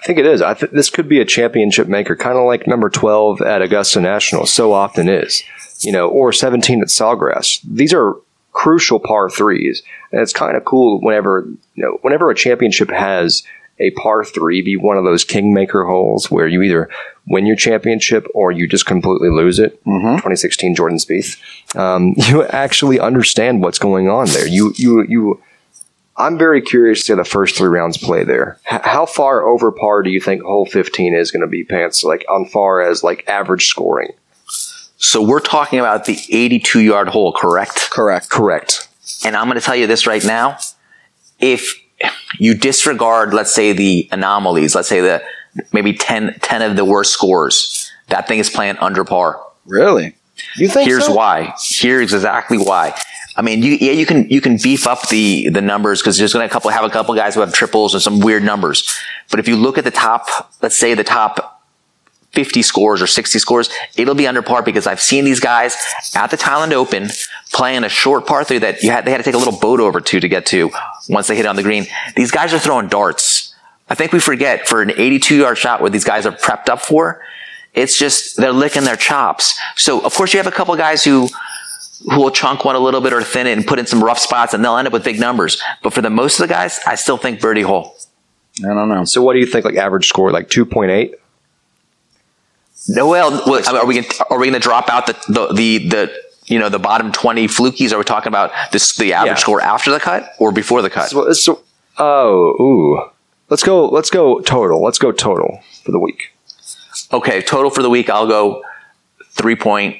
[0.00, 0.40] I think it is.
[0.40, 4.00] I th- this could be a championship maker, kind of like number 12 at Augusta
[4.00, 5.42] National so often is,
[5.80, 7.60] you know, or 17 at Sawgrass.
[7.64, 8.14] These are
[8.52, 9.82] crucial par threes.
[10.12, 13.42] And it's kind of cool whenever, you know, whenever a championship has
[13.80, 16.88] a par three be one of those kingmaker holes where you either
[17.26, 19.82] win your championship or you just completely lose it.
[19.84, 20.16] Mm-hmm.
[20.16, 21.40] 2016 Jordan Spieth.
[21.76, 24.46] Um, you actually understand what's going on there.
[24.46, 25.42] You, you, you,
[26.16, 28.58] I'm very curious to see the first three rounds play there.
[28.70, 32.04] H- how far over par do you think hole 15 is going to be, Pants?
[32.04, 34.12] Like on far as like average scoring?
[35.00, 37.90] So we're talking about the 82 yard hole, correct?
[37.90, 38.28] Correct.
[38.28, 38.86] Correct.
[39.24, 40.58] And I'm going to tell you this right now.
[41.38, 41.74] If
[42.38, 45.22] you disregard, let's say, the anomalies, let's say the
[45.72, 47.90] maybe 10, 10 of the worst scores.
[48.08, 49.40] That thing is playing under par.
[49.66, 50.16] Really?
[50.56, 51.14] You think Here's so?
[51.14, 51.54] why.
[51.62, 52.94] Here's exactly why.
[53.36, 56.32] I mean, you, yeah, you can you can beef up the the numbers because there's
[56.32, 58.98] going to couple have a couple guys who have triples and some weird numbers.
[59.30, 61.59] But if you look at the top, let's say the top
[62.32, 65.76] 50 scores or 60 scores, it'll be under par because I've seen these guys
[66.14, 67.08] at the Thailand Open
[67.52, 70.00] playing a short par three that had they had to take a little boat over
[70.00, 70.70] to to get to
[71.08, 71.86] once they hit on the green.
[72.14, 73.54] These guys are throwing darts.
[73.88, 76.80] I think we forget for an 82 yard shot where these guys are prepped up
[76.80, 77.20] for.
[77.74, 79.58] It's just they're licking their chops.
[79.76, 81.28] So of course you have a couple guys who
[82.10, 84.18] who will chunk one a little bit or thin it and put in some rough
[84.18, 85.60] spots and they'll end up with big numbers.
[85.82, 87.96] But for the most of the guys, I still think birdie hole.
[88.64, 89.04] I don't know.
[89.04, 89.64] So what do you think?
[89.64, 91.14] Like average score, like two point eight?
[92.88, 95.88] No, well, well, are we gonna, are we going to drop out the, the the
[95.88, 96.12] the
[96.46, 97.92] you know the bottom twenty flukies?
[97.92, 99.42] Are we talking about this the average Yeah.
[99.42, 101.08] score after the cut or before the cut?
[101.10, 101.62] So, so
[101.98, 103.10] oh ooh,
[103.48, 103.86] let's go.
[103.88, 104.82] Let's go total.
[104.82, 106.32] Let's go total for the week.
[107.12, 108.62] Okay, total for the week, I'll go
[109.32, 109.96] three point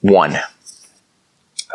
[0.00, 0.36] one.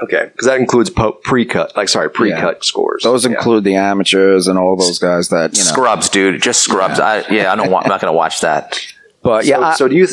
[0.02, 1.76] Okay, because that includes po- pre-cut.
[1.76, 3.04] Like sorry, pre-cut scores.
[3.04, 3.32] Those Yeah.
[3.32, 5.70] include the amateurs and all those guys that you know.
[5.70, 7.00] Scrubs, dude, just scrubs.
[7.02, 7.86] I, yeah, I don't want.
[7.86, 8.80] I'm not going to watch that.
[9.21, 10.08] But So, yeah, I- so do you?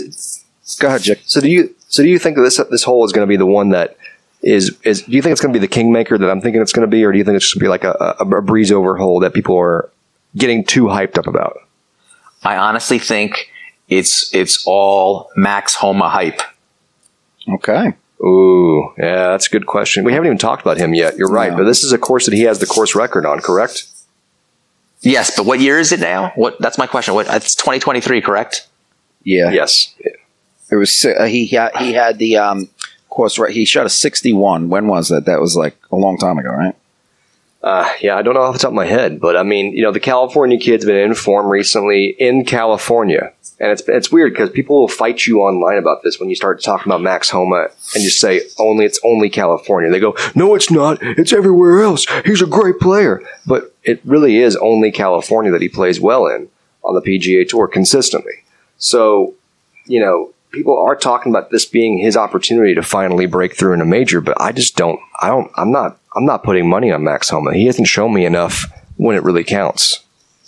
[0.81, 1.21] go ahead, Jick.
[1.27, 1.75] So do you?
[1.89, 3.97] So do you think that this this hole is going to be the one that
[4.43, 5.03] is is?
[5.03, 6.91] Do you think it's going to be the kingmaker that I'm thinking it's going to
[6.91, 8.73] be, or do you think it's just going to be like a, a, a breeze
[8.73, 9.91] over hole that people are
[10.37, 11.59] getting too hyped up about?
[12.43, 13.49] I honestly think
[13.89, 16.43] it's it's all Max Homa hype.
[17.49, 17.95] Okay.
[18.23, 20.03] Ooh, yeah, that's a good question.
[20.03, 21.17] We haven't even talked about him yet.
[21.19, 21.59] You're right, No.
[21.59, 23.85] but this is a course that he has the course record on, correct?
[25.03, 26.33] Yes, but what year is it now?
[26.35, 26.59] What?
[26.59, 27.15] That's my question.
[27.15, 27.27] What?
[27.29, 28.67] It's 2023, correct?
[29.27, 29.51] Yeah.
[29.51, 29.93] Yes.
[30.71, 32.69] It was uh, he had he had the um
[33.11, 33.53] course right.
[33.53, 34.69] He shot a sixty-one.
[34.69, 35.27] When was that?
[35.27, 36.77] That was like a long time ago, right?
[37.63, 39.83] Uh, yeah, I don't know off the top of my head, but I mean, you
[39.83, 44.51] know, the California kid's been in form recently in California, and it's it's weird because
[44.51, 48.05] people will fight you online about this when you start talking about Max Homa and
[48.05, 49.91] you say only it's only California.
[49.91, 50.99] They go, no, it's not.
[51.01, 52.07] It's everywhere else.
[52.25, 56.49] He's a great player, but it really is only California that he plays well in
[56.85, 58.45] on the PGA Tour consistently.
[58.79, 59.35] So,
[59.87, 63.81] you know, people are talking about this being his opportunity to finally break through in
[63.81, 64.99] a major, but I just don't.
[65.21, 65.51] I don't.
[65.57, 65.99] I'm not.
[66.15, 67.55] I'm not putting money on Max Homa.
[67.55, 68.65] He hasn't shown me enough
[68.97, 70.03] when it really counts.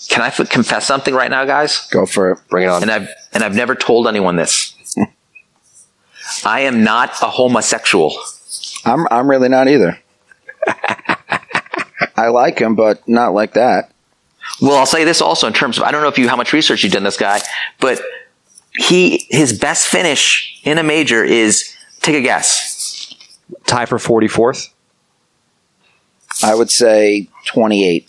[0.09, 1.87] Can I f- confess something right now, guys?
[1.91, 2.39] Go for it.
[2.49, 2.83] Bring it on.
[2.83, 4.75] And I've and I've never told anyone this.
[6.45, 8.17] I am not a homosexual.
[8.85, 9.99] I'm I'm really not either.
[12.17, 13.93] I like him, but not like that.
[14.61, 16.53] Well, I'll say this also in terms of I don't know if you how much
[16.53, 17.41] research you've done this guy,
[17.81, 18.01] but
[18.79, 23.15] he his best finish in a major is take a guess.
[23.67, 24.71] Tie for 44th.
[26.43, 28.09] I would say twenty-eight.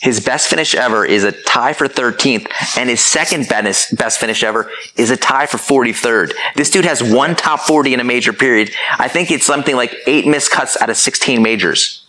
[0.00, 4.42] His best finish ever is a tie for 13th, and his second best, best finish
[4.42, 6.34] ever is a tie for 43rd.
[6.56, 8.70] This dude has one top 40 in a major period.
[8.98, 12.04] I think it's something like eight missed cuts out of 16 majors.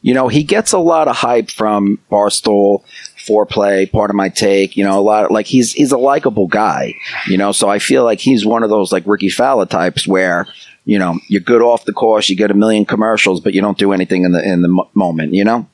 [0.00, 2.84] You know, he gets a lot of hype from Barstool,
[3.26, 4.76] Fore Play, part of my take.
[4.76, 6.94] You know, a lot of, like he's he's a likable guy.
[7.26, 10.46] You know, so I feel like he's one of those like Rickie Fowler types where
[10.84, 13.78] you know you're good off the course, you get a million commercials, but you don't
[13.78, 15.34] do anything in the in the mo- moment.
[15.34, 15.66] You know,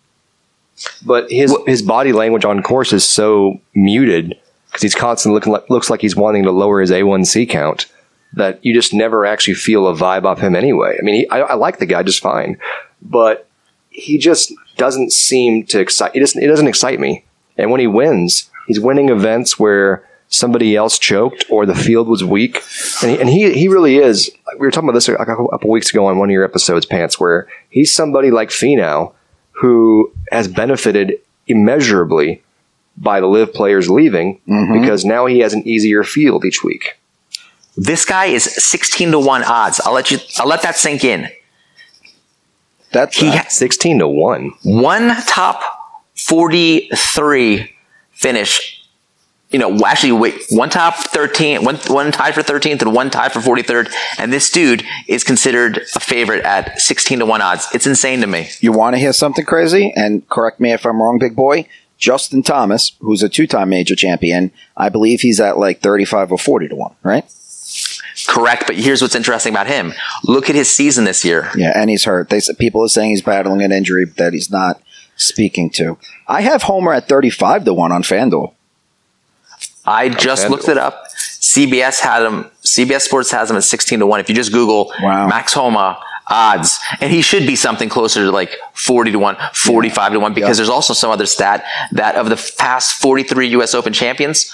[1.04, 5.70] But his his body language on course is so muted because he's constantly looking like
[5.70, 7.87] looks like he's wanting to lower his A1C count
[8.35, 10.96] that you just never actually feel a vibe off him anyway.
[10.98, 12.59] I mean, he, I, I like the guy just fine,
[13.00, 13.48] but
[13.88, 16.12] he just doesn't seem to excite.
[16.12, 16.42] He doesn't.
[16.42, 17.24] It doesn't excite me.
[17.59, 22.23] And when he wins, he's winning events where somebody else choked or the field was
[22.25, 22.62] weak,
[23.03, 24.31] and he and he, he really is.
[24.59, 27.19] We were talking about this a couple, weeks ago on one of your episodes, Pants,
[27.21, 29.12] where he's somebody like Finau
[29.53, 32.42] who has benefited immeasurably
[32.99, 34.40] by the LIV players leaving
[34.73, 36.99] because now he has an easier field each week.
[37.77, 39.81] This guy is 16 to 1 odds.
[39.85, 41.29] I'll let you I'll let that sink in.
[42.92, 44.53] that's He uh, ha- Sixteen to one.
[44.62, 45.61] one top
[46.27, 47.73] 43
[48.11, 48.83] finish.
[49.51, 53.33] You know, actually, wait, one top 13, one, one tied for 13th and one tied
[53.33, 53.93] for 43rd.
[54.19, 57.69] And this dude is considered a favorite at 16 to 1 odds.
[57.73, 58.49] It's insane to me.
[58.61, 59.93] you want to hear something crazy?
[59.95, 61.69] And correct me if I'm wrong, big boy.
[61.97, 66.69] Justin Thomas, who's a two-time major champion, I believe he's at like 35 or 40
[66.69, 67.25] to one, right?
[68.27, 68.67] Correct.
[68.67, 69.95] But here's what's interesting about him.
[70.25, 71.51] Look at his season this year.
[71.57, 72.31] Yeah, and he's hurt.
[72.31, 74.81] They people are saying he's battling an injury but that he's not
[75.16, 75.98] speaking to.
[76.29, 78.52] I have Homa at 35 to one on FanDuel.
[79.85, 80.50] I just FanDuel.
[80.50, 81.05] looked it up.
[81.16, 82.50] CBS had him.
[82.64, 84.20] CBS Sports has him at 16 to 1.
[84.20, 85.26] If you just Google Wow.
[85.29, 85.98] Max Homa,
[86.29, 86.79] odds.
[87.00, 90.48] And he should be something closer to like 40 to 1, 45 to 1, because
[90.48, 90.55] Yeah.
[90.57, 94.52] there's also some other stat that of the past 43 US Open champions,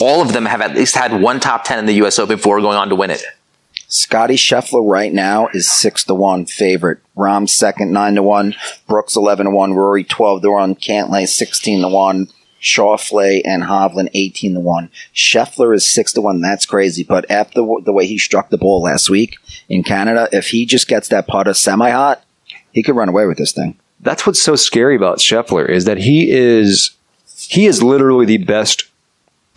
[0.00, 2.60] all of them have at least had one top 10 in the US Open before
[2.60, 3.22] going on to win it.
[3.90, 7.00] Scotty Scheffler right now is six to one favorite.
[7.16, 8.54] Rahm second nine to one.
[8.86, 9.74] Brooks eleven to one.
[9.74, 10.76] Rory twelve to one.
[10.76, 12.28] Cantlay sixteen to one.
[12.62, 14.90] Schauffele and Hovland eighteen to one.
[15.12, 16.40] Scheffler is six to one.
[16.40, 17.02] That's crazy.
[17.02, 20.66] But after the, the way he struck the ball last week in Canada, if he
[20.66, 22.22] just gets that putter semi hot,
[22.70, 23.76] he could run away with this thing.
[23.98, 26.92] That's what's so scary about Scheffler is that he is
[27.26, 28.84] he is literally the best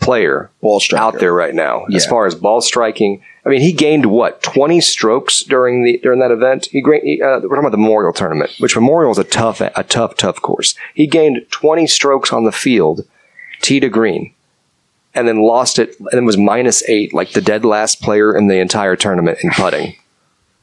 [0.00, 3.22] player Ball striker out there right now as far as ball striking.
[3.46, 6.66] I mean, he gained what twenty strokes during the during that event.
[6.66, 10.16] He, uh, we're talking about the Memorial Tournament, which Memorial is a tough a tough
[10.16, 10.74] tough course.
[10.94, 13.06] He gained twenty strokes on the field,
[13.60, 14.32] tee to green,
[15.14, 18.48] and then lost it and then was minus eight, like the dead last player in
[18.48, 19.86] the entire tournament in putting.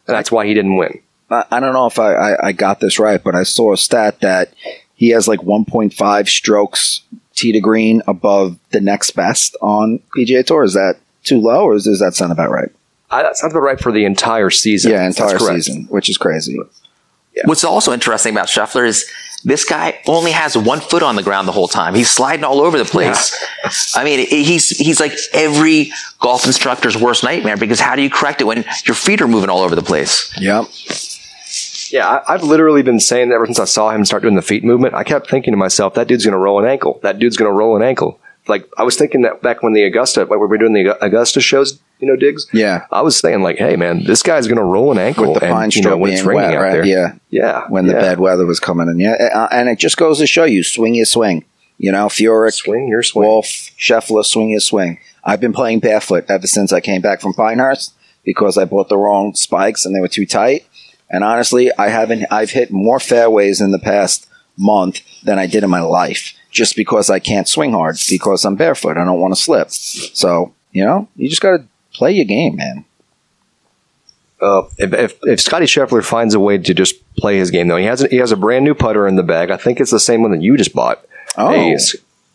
[0.08, 1.02] And that's why he didn't win.
[1.30, 3.78] I, I don't know if I, I, I got this right, but I saw a
[3.78, 4.54] stat that
[4.96, 7.02] he has like 1.5 strokes
[7.34, 10.64] tee to green above the next best on PGA Tour.
[10.64, 12.70] Is that too low, or does that sound about right?
[13.10, 14.92] I, that sounds about right for the entire season.
[14.92, 15.66] Yeah, That's entire correct.
[15.66, 16.60] season, which is crazy.
[17.46, 19.10] What's also interesting about Scheffler is
[19.44, 21.96] this guy only has one foot on the ground the whole time.
[21.96, 23.34] He's sliding all over the place.
[23.96, 28.42] I mean, he's he's like every golf instructor's worst nightmare because how do you correct
[28.42, 30.32] it when your feet are moving all over the place?
[30.40, 30.66] Yep.
[31.92, 34.42] Yeah, I, I've literally been saying that ever since I saw him start doing the
[34.42, 34.94] feet movement.
[34.94, 37.00] I kept thinking to myself, that dude's going to roll an ankle.
[37.04, 38.21] That dude's going to roll an ankle.
[38.52, 41.40] Like I was thinking that back when the Augusta, like we were doing the Augusta
[41.40, 42.48] shows, you know, digs.
[42.52, 42.86] Yeah.
[42.92, 45.46] I was saying like, hey man, this guy's going to roll an ankle With the
[45.46, 46.72] and, pine you know, when it's raining wet, out right?
[46.74, 46.86] there.
[46.86, 47.16] Yeah.
[47.30, 47.64] yeah.
[47.70, 48.02] When the yeah.
[48.02, 49.48] bad weather was coming and Yeah.
[49.52, 51.46] And it just goes to show you swing your swing.
[51.78, 53.28] You know, Furyk, swing your swing.
[53.28, 53.48] Wolff,
[53.80, 55.00] Scheffler, swing your swing.
[55.24, 58.98] I've been playing barefoot ever since I came back from Pinehurst because I bought the
[58.98, 60.66] wrong spikes and they were too tight.
[61.10, 62.26] And honestly, I haven't.
[62.30, 66.76] I've hit more fairways in the past month than I did in my life, just
[66.76, 68.98] because I can't swing hard because I'm barefoot.
[68.98, 69.72] I don't want to slip.
[69.72, 72.86] So you know, you just got to play your game, man.
[74.42, 77.78] Uh, if, if if Scotty Scheffler finds a way to just play his game, though,
[77.78, 79.52] he has a, he has a brand new putter in the bag.
[79.52, 81.06] I think it's the same one that you just bought.
[81.38, 81.52] Oh.
[81.52, 81.78] A-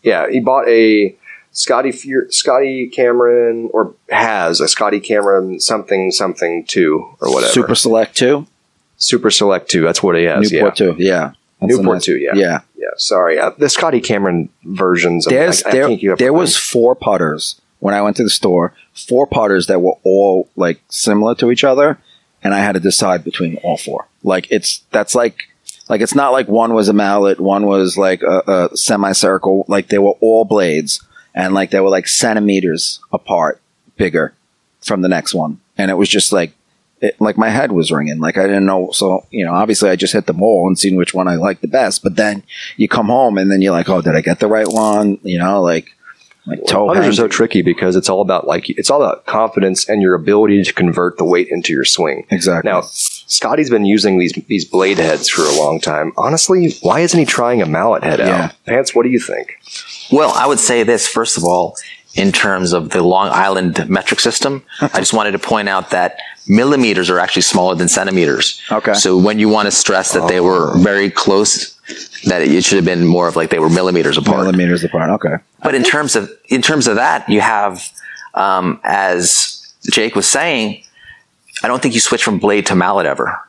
[0.03, 1.15] yeah, he bought a
[1.51, 7.51] Scotty Fu- Scotty Cameron or has a Scotty Cameron something something two or whatever.
[7.51, 8.47] Super Select two,
[8.97, 9.81] Super Select two.
[9.81, 10.51] That's what he has.
[10.51, 10.85] Newport yeah.
[10.85, 11.31] two, yeah.
[11.59, 12.17] That's Newport nice- two.
[12.17, 12.35] Yeah.
[12.35, 12.61] yeah.
[12.75, 12.87] Yeah.
[12.97, 15.25] Sorry, uh, the Scotty Cameron versions.
[15.25, 18.15] Of, There's I, I there can't keep up there was four putters when I went
[18.17, 18.73] to the store.
[18.93, 21.97] Four putters that were all like similar to each other,
[22.43, 24.07] and I had to decide between all four.
[24.23, 25.49] Like it's that's like
[25.89, 29.65] like it's not like one was a mallet, one was like a, a semicircle.
[29.67, 31.01] Like they were all blades,
[31.33, 33.61] and like they were like centimeters apart,
[33.95, 34.33] bigger
[34.81, 36.53] from the next one, and it was just like.
[36.99, 38.89] It, like my head was ringing, like I didn't know.
[38.91, 41.61] So you know, obviously, I just hit them all and seen which one I liked
[41.61, 42.01] the best.
[42.01, 42.43] But then
[42.75, 45.19] you come home and then you're like, oh, did I get the right one?
[45.21, 45.89] You know, like
[46.47, 49.87] like toe Putters are so tricky because it's all about like it's all about confidence
[49.87, 52.25] and your ability to convert the weight into your swing.
[52.31, 52.71] exactly.
[52.71, 56.13] Now, Scotty's been using these these blade heads for a long time.
[56.17, 58.45] Honestly, why isn't he trying a mallet head Yeah.
[58.45, 58.65] out?
[58.65, 59.59] Pants, what do you think?
[60.11, 61.75] Well, I would say this first of all,
[62.17, 66.19] in terms of the Long Island metric system, I just wanted to point out that
[66.47, 68.61] millimeters are actually smaller than centimeters.
[68.71, 68.93] Okay.
[68.93, 71.75] So when you want to stress that they were very close,
[72.25, 74.39] that it should have been more of like they were millimeters apart.
[74.39, 75.09] millimeters apart.
[75.11, 75.35] Okay.
[75.63, 77.87] But in terms of in terms of that, you have,
[78.33, 80.83] um, as Jake was saying,
[81.63, 83.39] I don't think you switch from blade to mallet ever.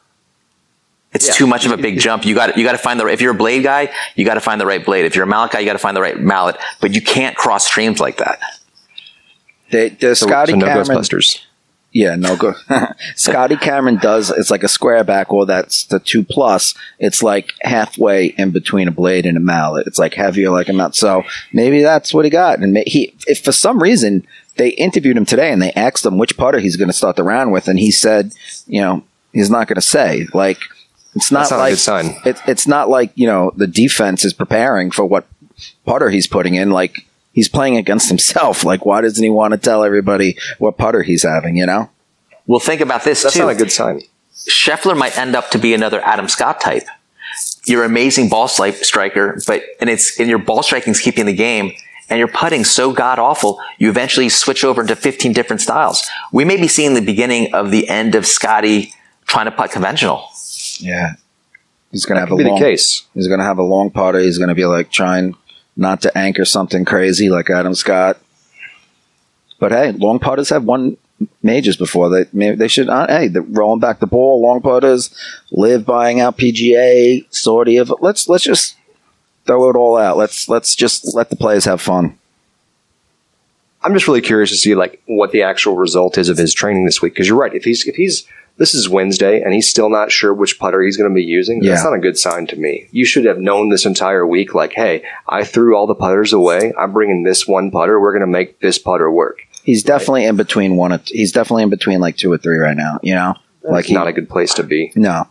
[1.12, 1.32] It's Yeah.
[1.34, 2.24] too much of a big jump.
[2.26, 4.40] You got you got to find the if you're a blade guy, you got to
[4.40, 5.04] find the right blade.
[5.06, 6.56] If you're a mallet guy, you got to find the right mallet.
[6.80, 8.40] But you can't cross streams like that.
[9.70, 11.40] They, the So, Scotty so no Cameron, Ghostbusters.
[11.92, 12.54] yeah, no go.
[13.16, 14.30] Scotty Cameron does.
[14.30, 16.74] It's like a square back, or that's the two plus.
[16.98, 19.86] It's like halfway in between a blade and a mallet.
[19.86, 20.94] It's like heavier, like a mallet.
[20.94, 22.60] So maybe that's what he got.
[22.60, 26.36] And he, if for some reason they interviewed him today and they asked him which
[26.36, 28.32] putter he's going to start the round with, and he said,
[28.66, 30.26] you know, he's not going to say.
[30.32, 30.58] Like
[31.18, 32.16] it's not That's not a like good sign.
[32.24, 35.26] It, it's not like you know the defense is preparing for what
[35.84, 36.70] putter he's putting in.
[36.70, 38.64] Like he's playing against himself.
[38.64, 41.56] Like why doesn't he want to tell everybody what putter he's having?
[41.56, 41.90] You know?
[42.46, 43.24] Well, think about this too.
[43.24, 43.42] That's too.
[43.42, 44.02] not a good sign.
[44.48, 46.84] Scheffler might end up to be another Adam Scott type.
[47.66, 51.34] You're an amazing ball stri- striker, but and it's and your ball striking's keeping the
[51.34, 51.72] game,
[52.08, 53.60] and your putting so god awful.
[53.78, 56.08] You eventually switch over into 15 different styles.
[56.32, 58.94] We may be seeing the beginning of the end of Scotty
[59.26, 60.28] trying to putt conventional.
[60.80, 61.14] Yeah.
[61.90, 62.58] He's gonna have a Could be the long.
[62.60, 63.04] case.
[63.14, 64.18] He's gonna have a long putter.
[64.18, 65.34] He's gonna be like trying
[65.76, 68.18] not to anchor something crazy like Adam Scott.
[69.58, 70.96] But hey, long putters have one
[71.42, 72.10] majors before.
[72.10, 72.88] They maybe they should.
[72.88, 75.10] Uh, hey, they're rolling back the ball, long putters,
[75.50, 77.92] LIV buying out PGA, sort of.
[78.00, 78.76] Let's let's just
[79.46, 80.16] throw it all out.
[80.16, 82.18] Let's let's just let the players have fun.
[83.82, 86.84] I'm just really curious to see like what the actual result is of his training
[86.84, 87.14] this week.
[87.14, 87.54] Because you're right.
[87.54, 88.24] If he's if he's
[88.58, 91.62] this is Wednesday and he's still not sure which putter he's going to be using,
[91.62, 91.70] Yeah.
[91.72, 92.88] that's not a good sign to me.
[92.90, 94.54] You should have known this entire week.
[94.54, 96.72] Like, hey, I threw all the putters away.
[96.78, 97.98] I'm bringing this one putter.
[98.00, 99.38] We're going to make this putter work.
[99.62, 100.92] He's definitely in between one.
[100.92, 102.98] Or he's definitely in between like two or three right now.
[103.02, 104.92] You know, like Like, he, not a good place to be.
[104.94, 105.26] no.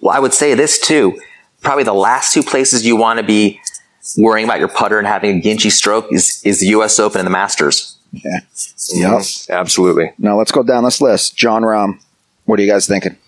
[0.00, 1.20] Well, I would say this too.
[1.62, 3.60] Probably the last two places you want to be
[4.16, 7.00] worrying about your putter and having a ginchy stroke is, is the U.S.
[7.00, 7.96] Open and the Masters.
[8.12, 8.38] Yeah.
[8.94, 9.22] Yep.
[9.50, 10.12] Absolutely.
[10.18, 11.36] Now let's go down this list.
[11.36, 11.98] John Rahm.
[12.48, 13.18] What are you guys thinking?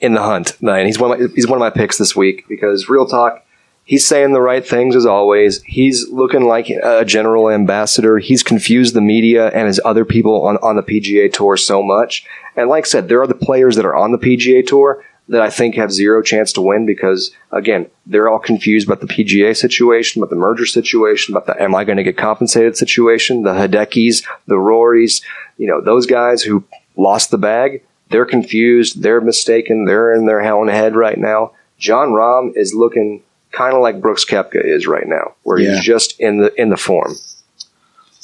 [0.00, 0.56] in the hunt.
[0.60, 3.44] And he's one of my, he's one of my picks this week because real talk,
[3.84, 5.62] he's saying the right things as always.
[5.62, 8.18] He's looking like a general ambassador.
[8.18, 12.26] He's confused the media and his other people on, on the PGA tour so much.
[12.56, 15.42] And like I said, there are the players that are on the PGA tour that
[15.42, 19.56] I think have zero chance to win because again, they're all confused about the PGA
[19.56, 23.54] situation, about the merger situation, about the am I going to get compensated situation, the
[23.54, 25.22] Hidekis, the Rorys,
[25.56, 26.62] you know, those guys who
[26.96, 29.02] lost the bag they're confused.
[29.02, 29.84] They're mistaken.
[29.84, 31.50] They're in their hell in head right now.
[31.76, 35.74] Jon Rahm is looking kind of like Brooks Koepka is right now, where Yeah.
[35.74, 37.16] he's just in the in the form.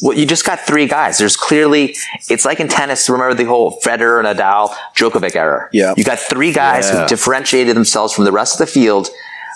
[0.00, 1.18] Well, you just got three guys.
[1.18, 1.94] There's clearly,
[2.28, 3.08] it's like in tennis.
[3.08, 5.68] Remember the whole Federer, and Nadal, Djokovic era.
[5.72, 5.94] Yeah.
[5.96, 7.02] You got three guys Yeah.
[7.02, 9.08] who differentiated themselves from the rest of the field.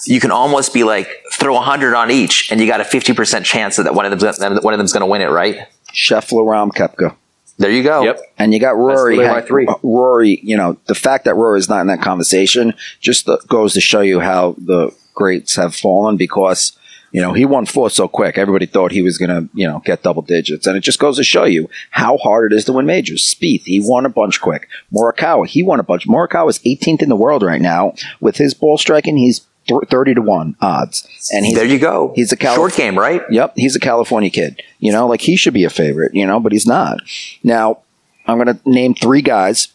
[0.06, 3.12] You can almost be like throw a hundred on each, and you got a fifty
[3.12, 5.26] percent chance that one of them's gonna- one of them's going to win it.
[5.30, 7.14] Right Scheffler, Rahm, Koepka.
[7.58, 8.02] There, you go.
[8.02, 8.20] Yep.
[8.38, 9.16] And you got Rory.
[9.16, 9.68] literally my three.
[9.82, 13.72] Rory, you know, the fact that Rory is not in that conversation just the, goes
[13.74, 16.76] to show you how the greats have fallen because,
[17.12, 18.36] you know, he won four so quick.
[18.36, 20.66] Everybody thought he was going to, you know, get double digits.
[20.66, 23.22] And it just goes to show you how hard it is to win majors.
[23.22, 24.68] Spieth, he won a bunch quick.
[24.92, 26.06] Morikawa, he won a bunch.
[26.06, 27.94] Morikawa is 18th in the world right now.
[28.20, 31.08] With his ball striking, he's th- 30 to 1 odds.
[31.32, 32.12] And he's, There you go.
[32.14, 33.22] He's a Calif- short game, right?
[33.30, 34.62] Yep, he's a California kid.
[34.78, 36.98] You know, like he should be a favorite, you know, but he's not.
[37.42, 37.78] Now,
[38.26, 39.68] I'm going to name three guys.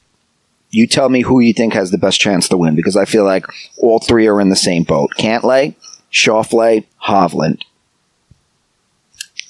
[0.70, 3.26] You tell me who you think has the best chance to win because I feel
[3.26, 3.46] like
[3.78, 5.12] all three are in the same boat.
[5.20, 5.76] Cantlay,
[6.12, 7.64] Schauffele, Hovland.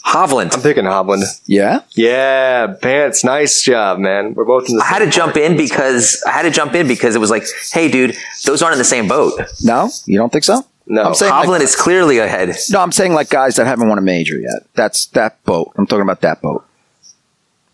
[0.06, 0.54] Hovland.
[0.54, 1.24] I'm picking Hovland.
[1.46, 1.82] Yeah?
[1.92, 4.34] Yeah, Pants, nice job, man.
[4.34, 4.84] We're both in the.
[4.84, 7.44] I had to jump in because I had to jump in because it was like,
[7.72, 9.40] hey, dude, those aren't in the same boat.
[9.64, 9.90] No?
[10.06, 10.66] You don't think so?
[10.88, 11.04] No.
[11.04, 12.56] I'm saying Hovland like, is clearly ahead.
[12.72, 14.66] No, I'm saying like guys that haven't won a major yet.
[14.74, 15.72] That's that boat.
[15.78, 16.66] I'm talking about that boat.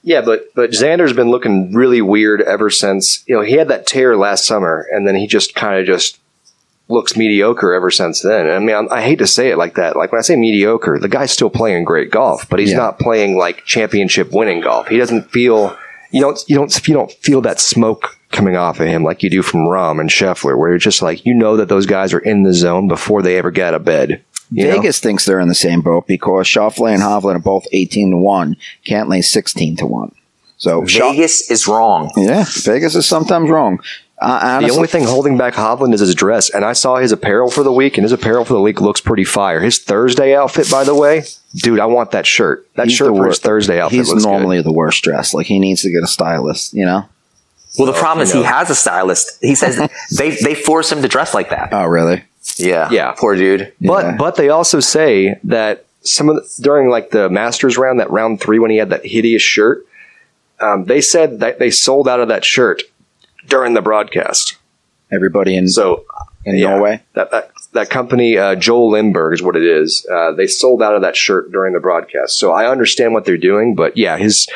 [0.04, 3.88] Yeah, but but Xander's been looking really weird ever since you know he had that
[3.88, 6.20] tear last summer, and then he just kind of just
[6.90, 8.50] looks mediocre ever since then.
[8.50, 9.96] I mean, I'm, I hate to say it like that.
[9.98, 12.78] Like when I say mediocre, the guy's still playing great golf, but he's Yeah.
[12.78, 14.88] not playing like championship winning golf.
[14.88, 15.76] He doesn't feel
[16.12, 19.30] you don't you don't you don't feel that smoke coming off of him like you
[19.30, 22.20] do from Rahm and Scheffler, where you're just like you know that those guys are
[22.20, 24.24] in the zone before they ever get out of bed.
[24.50, 24.76] you know?
[24.78, 28.18] Vegas thinks they're in the same boat because Schauffele and Hovland are both 18 to
[28.18, 28.56] 1.
[28.86, 30.14] Cantlay 16 to 1.
[30.56, 32.12] So, Scha- Vegas is wrong.
[32.16, 33.80] yeah, Vegas is sometimes wrong.
[34.20, 37.52] Uh, The only thing holding back Hovland is his dress, and I saw his apparel
[37.52, 39.60] for the week, and his apparel for the week looks pretty fire.
[39.60, 41.24] His Thursday outfit, by the way,
[41.56, 42.68] dude, I want that shirt.
[42.76, 43.40] That shirt the for his.
[43.40, 45.34] Thursday outfit he's looks normally the worst dressed.
[45.36, 47.08] Like he needs to get a stylist, you know?
[47.78, 49.38] Well, the problem is you he has a stylist.
[49.40, 49.78] He says
[50.18, 51.70] they they force him to dress like that.
[51.72, 52.24] Oh, really?
[52.58, 53.12] Yeah, Yeah.
[53.12, 53.72] poor dude.
[53.82, 54.16] But Yeah.
[54.18, 58.40] but they also say that some of the, during like the Masters round, that round
[58.42, 59.86] three when he had that hideous shirt,
[60.60, 62.82] um, they said that they sold out of that shirt
[63.48, 64.58] during the broadcast.
[65.12, 66.06] Everybody in So
[66.46, 66.70] in yeah.
[66.72, 67.04] Norway.
[67.14, 70.06] that that, that company, uh, Joel Lindberg is what it is.
[70.12, 72.38] Uh, they sold out of that shirt during the broadcast.
[72.38, 74.48] So I understand what they're doing, but yeah, his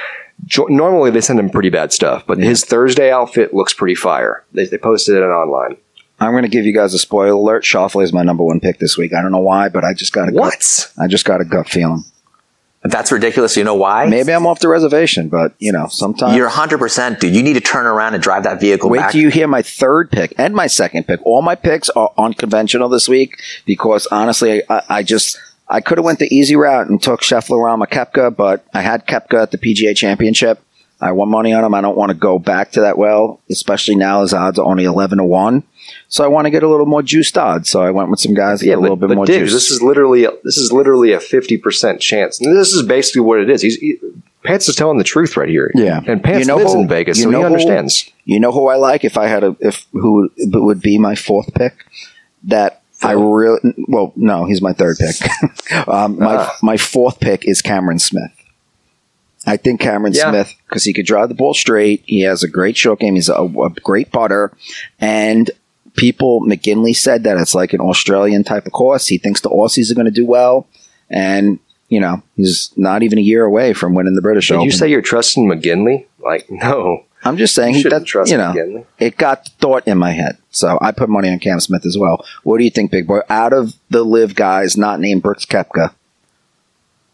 [0.70, 4.44] normally they send him pretty bad stuff, but his Thursday outfit looks pretty fire.
[4.54, 5.78] They, they posted it online.
[6.20, 7.64] I'm going to give you guys a spoiler alert.
[7.64, 9.12] Schauffele is my number one pick this week.
[9.14, 11.68] I don't know why, but I just got a gut, I just got a gut
[11.68, 12.04] feeling.
[12.84, 13.56] That's ridiculous.
[13.58, 14.08] You know why?
[14.08, 17.36] Maybe I'm off the reservation, but you know, sometimes You're 100%, dude.
[17.36, 19.12] You need to turn around and drive that vehicle Wait back.
[19.12, 21.20] till you hear my third pick and my second pick.
[21.24, 25.38] All my picks are unconventional this week because honestly, I, I just
[25.70, 29.06] I could have went the easy route and took Scheffler around Koepka, but I had
[29.06, 30.60] Koepka at the PGA Championship.
[31.00, 31.74] I won money on him.
[31.74, 34.86] I don't want to go back to that well, especially now his odds are only
[34.86, 35.64] eleven to one.
[36.08, 37.70] So I want to get a little more juiced odds.
[37.70, 39.52] So I went with some guys that Yeah, get a little but, bit more Diggs,
[39.52, 39.54] juice.
[39.54, 42.40] this is literally a, this is literally a fifty percent chance.
[42.42, 43.62] And this is basically what it is.
[43.62, 43.98] He's he,
[44.44, 45.72] Pants is telling the truth right here.
[45.76, 46.02] Yeah.
[46.08, 48.10] and Pants You know lives who- in Vegas, you so he know who- understands.
[48.26, 51.54] You know who I like if I had a if who would be my fourth
[51.54, 51.86] pick?
[52.46, 55.88] That I really well no, he's my third pick.
[55.88, 56.58] um, my Ah.
[56.64, 58.32] my fourth pick is Cameron Smith.
[59.46, 60.30] I think Cameron Yeah.
[60.30, 62.04] Smith because he could drive the ball straight.
[62.06, 63.16] He has a great short game.
[63.16, 64.52] He's a, a great putter,
[65.00, 65.50] and
[65.96, 69.08] people McGinley said that it's like an Australian type of course.
[69.08, 70.68] He thinks the Aussies are going to do well,
[71.10, 74.66] and you know he's not even a year away from winning the British Did Open.
[74.66, 76.06] you say you're trusting McGinley?
[76.20, 77.06] Like, no.
[77.24, 78.86] I'm just saying You that, trust you know McGinley.
[78.98, 82.26] it got thought in my head, so I put money on Cam Smith as well.
[82.44, 83.20] What do you think, Big Boy?
[83.30, 85.94] Out of the LIV guys, not named Brooks Koepka,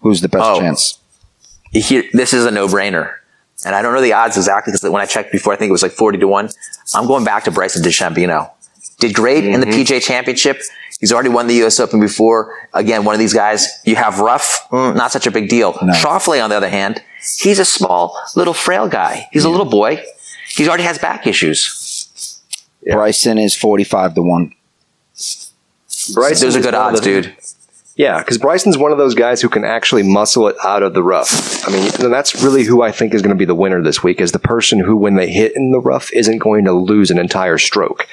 [0.02, 0.60] who's the best Oh.
[0.60, 1.00] chance?
[1.74, 3.14] Here, this is a no-brainer.
[3.66, 5.74] And I don't know the odds exactly because when I checked before, I think it
[5.74, 6.50] was like 40 to 1.
[6.96, 8.50] I'm going back to Bryson DeChambeau.
[9.00, 10.60] Did great in the PGA Championship.
[11.00, 11.80] He's already won the U.S.
[11.80, 12.68] Open before.
[12.74, 13.68] Again, one of these guys.
[13.86, 15.78] You have Rough, mm, not such a big deal.
[15.84, 15.94] No.
[15.94, 17.04] Schauffele, on the other hand,
[17.38, 19.28] he's a small, little, frail guy.
[19.32, 20.04] He's a little boy.
[20.50, 22.42] He already has back issues.
[22.84, 24.54] Bryson is forty-five to one.
[26.14, 27.36] Bryson Those are good odds, dude.
[27.96, 31.02] Yeah, because Bryson's one of those guys who can actually muscle it out of the
[31.02, 31.68] rough.
[31.68, 34.04] I mean, and that's really who I think is going to be the winner this
[34.04, 37.10] week is the person who, when they hit in the rough, isn't going to lose
[37.10, 38.08] an entire stroke.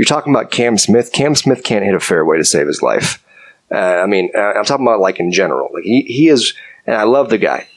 [0.00, 1.12] You're talking about Cam Smith.
[1.12, 3.22] Cam Smith can't hit a fairway to save his life.
[3.70, 5.68] Uh, I mean, uh, I'm talking about like in general.
[5.74, 6.54] Like he, he is,
[6.86, 7.68] and I love the guy.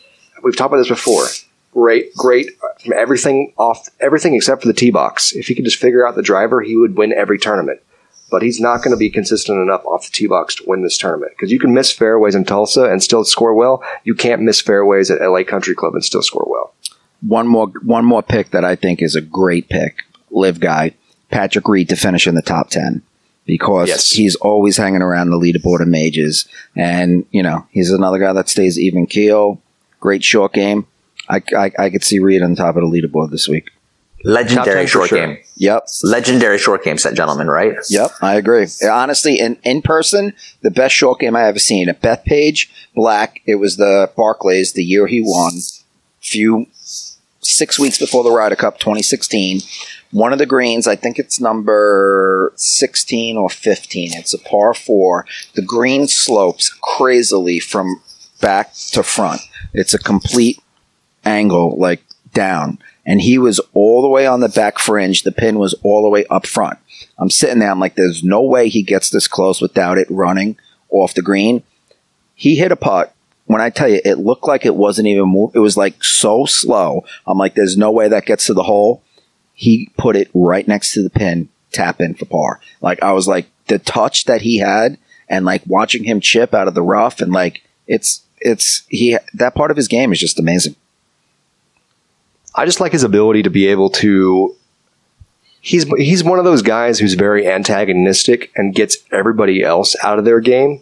[0.41, 1.25] We've talked about this before.
[1.73, 2.49] Great, great
[2.81, 5.33] from everything off, everything except for the tee box.
[5.33, 7.81] If he could just figure out the driver, he would win every tournament
[8.31, 10.97] but he's not going to be consistent enough off the tee box to win this
[10.97, 11.33] tournament.
[11.33, 13.83] Because you can miss fairways in Tulsa and still score well.
[14.05, 16.73] You can't miss fairways at LA Country Club and still score well.
[17.21, 19.99] One more, one more pick that I think is a great pick.
[20.31, 20.95] LIV guy,
[21.33, 23.01] Patrick Reed to finish in the top ten
[23.45, 24.11] because Yes.
[24.11, 28.49] he's always hanging around the leaderboard of majors, and you know he's another guy that
[28.49, 29.59] stays even keel.
[29.99, 30.85] Great short game.
[31.29, 33.71] I, I, I could see Reed on the top of the leaderboard this week.
[34.25, 35.17] Legendary short sure.
[35.17, 35.37] game.
[35.57, 35.87] Yep.
[36.03, 37.75] Legendary short game set, gentlemen, right?
[37.89, 38.67] Yep, I agree.
[38.89, 43.41] Honestly, in, in person, the best short game I ever seen at Bethpage Black.
[43.45, 45.53] It was the Barclays the year he won.
[46.21, 46.67] Few
[47.41, 49.61] six weeks before the Ryder Cup, 2016.
[50.13, 54.11] One of the greens, I think it's number 16 or 15.
[54.13, 55.25] It's a par four.
[55.55, 57.99] The green slopes crazily from
[58.39, 59.41] back to front.
[59.73, 60.59] It's a complete
[61.25, 62.77] angle, like down.
[63.07, 65.23] And he was all the way on the back fringe.
[65.23, 66.77] The pin was all the way up front.
[67.17, 67.71] I'm sitting there.
[67.71, 70.57] I'm like, there's no way he gets this close without it running
[70.89, 71.63] off the green.
[72.35, 73.15] He hit a putt.
[73.45, 75.55] When I tell you, it looked like it wasn't even move.
[75.55, 77.03] It was like so slow.
[77.25, 79.01] I'm like, there's no way that gets to the hole.
[79.63, 82.59] He put it right next to the pin, tap in for par.
[82.81, 84.97] Like I was like the touch that he had,
[85.29, 89.55] and like watching him chip out of the rough, and like it's it's he that
[89.55, 90.75] part of his game is just amazing.
[92.53, 94.53] I just like his ability to be able to.
[95.61, 100.25] He's he's one of those guys who's very antagonistic and gets everybody else out of
[100.25, 100.81] their game,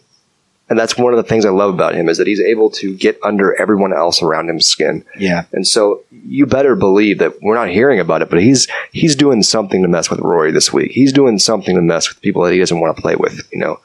[0.72, 2.95] and that's one of the things I love about him is that he's able to
[2.95, 5.03] get under everyone else around him's skin.
[5.17, 9.13] Yeah, And so you better believe that we're not hearing about it, but he's he's
[9.13, 10.91] doing something to mess with Rory this week.
[10.91, 13.45] He's doing something to mess with people that he doesn't want to play with.
[13.51, 13.80] You know,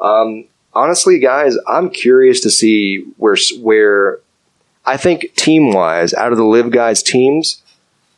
[0.00, 4.18] um, honestly, guys, I'm curious to see where where
[4.84, 7.62] I think team wise, out of the LIV guys teams,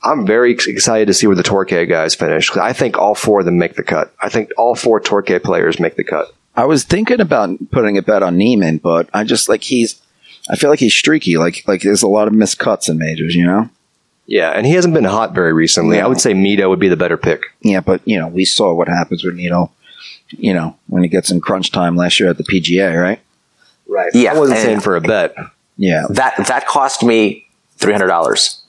[0.02, 2.56] I'm very excited to see where the Torque guys finish.
[2.56, 4.14] I think all four of them make the cut.
[4.18, 6.34] I think all four Torque players make the cut.
[6.58, 10.00] I was thinking about putting a bet on Niemann, but I just like he's.
[10.50, 11.36] I feel like he's streaky.
[11.36, 13.34] Like like there's a lot of missed cuts in majors.
[13.34, 13.70] You know.
[14.26, 15.96] Yeah, and he hasn't been hot very recently.
[15.98, 16.04] No.
[16.04, 17.42] I would say Mito would be the better pick.
[17.60, 19.70] Yeah, but you know we saw what happens with Mito.
[20.30, 23.20] You know when he gets in crunch time last year at the PGA, right?
[23.86, 24.10] Right.
[24.14, 25.34] Yeah, I wasn't and- saying for a bet.
[25.76, 27.46] Yeah, That that cost me
[27.76, 28.62] three hundred dollars.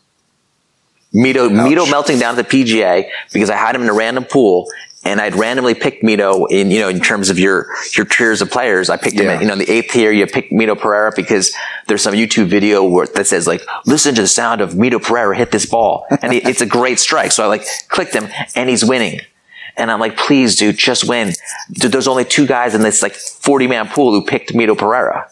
[1.13, 4.67] Mito Mito melting down at the PGA because I had him in a random pool
[5.03, 8.51] and I'd randomly picked Mito in you know in terms of your your tiers of
[8.51, 8.89] players.
[8.89, 9.33] I picked him Yeah.
[9.35, 10.11] at, you know in the eighth tier.
[10.11, 11.53] You picked Mito Pereira because
[11.87, 15.35] there's some YouTube video where that says like listen to the sound of Mito Pereira
[15.37, 17.31] hit this ball and it, it's a great strike.
[17.31, 19.21] So I like clicked him and he's winning.
[19.77, 21.31] And I'm like, please, dude, just win.
[21.71, 25.31] Dude, there's only two guys in this like 40 man pool who picked Mito Pereira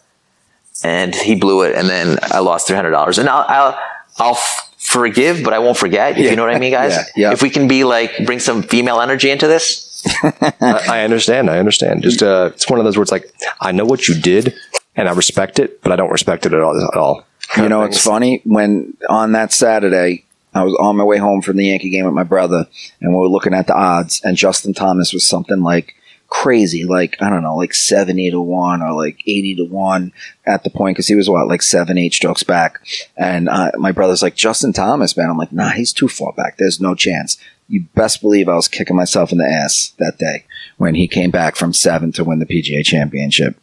[0.83, 3.17] and he blew it, and then I lost three hundred dollars.
[3.17, 3.79] And I'll I'll
[4.19, 4.39] I'll
[4.87, 6.17] forgive, but I won't forget.
[6.17, 6.95] If you know what I mean, guys.
[6.95, 7.31] Yeah, yeah.
[7.33, 11.49] If we can be like bring some female energy into this, I, I understand.
[11.49, 12.03] I understand.
[12.03, 13.11] Just uh, it's one of those words.
[13.11, 14.55] like I know what you did,
[14.95, 16.81] and I respect it, but I don't respect it at all.
[16.81, 17.25] At all.
[17.57, 20.23] you know it's funny when on that Saturday
[20.53, 22.67] I was on my way home from the Yankee game with my brother,
[23.01, 25.95] and we were looking at the odds, and Justin Thomas was something like
[26.27, 30.11] crazy, like I don't know, like seventy to one or like eighty to one
[30.45, 32.79] at the point because he was what like seven, eight strokes back,
[33.15, 35.29] and uh, my brother's like Justin Thomas, man.
[35.29, 36.57] I'm like, nah, he's too far back.
[36.57, 37.37] There's no chance.
[37.69, 40.45] You best believe I was kicking myself in the ass that day
[40.77, 43.57] when he came back from seven to win the PGA Championship.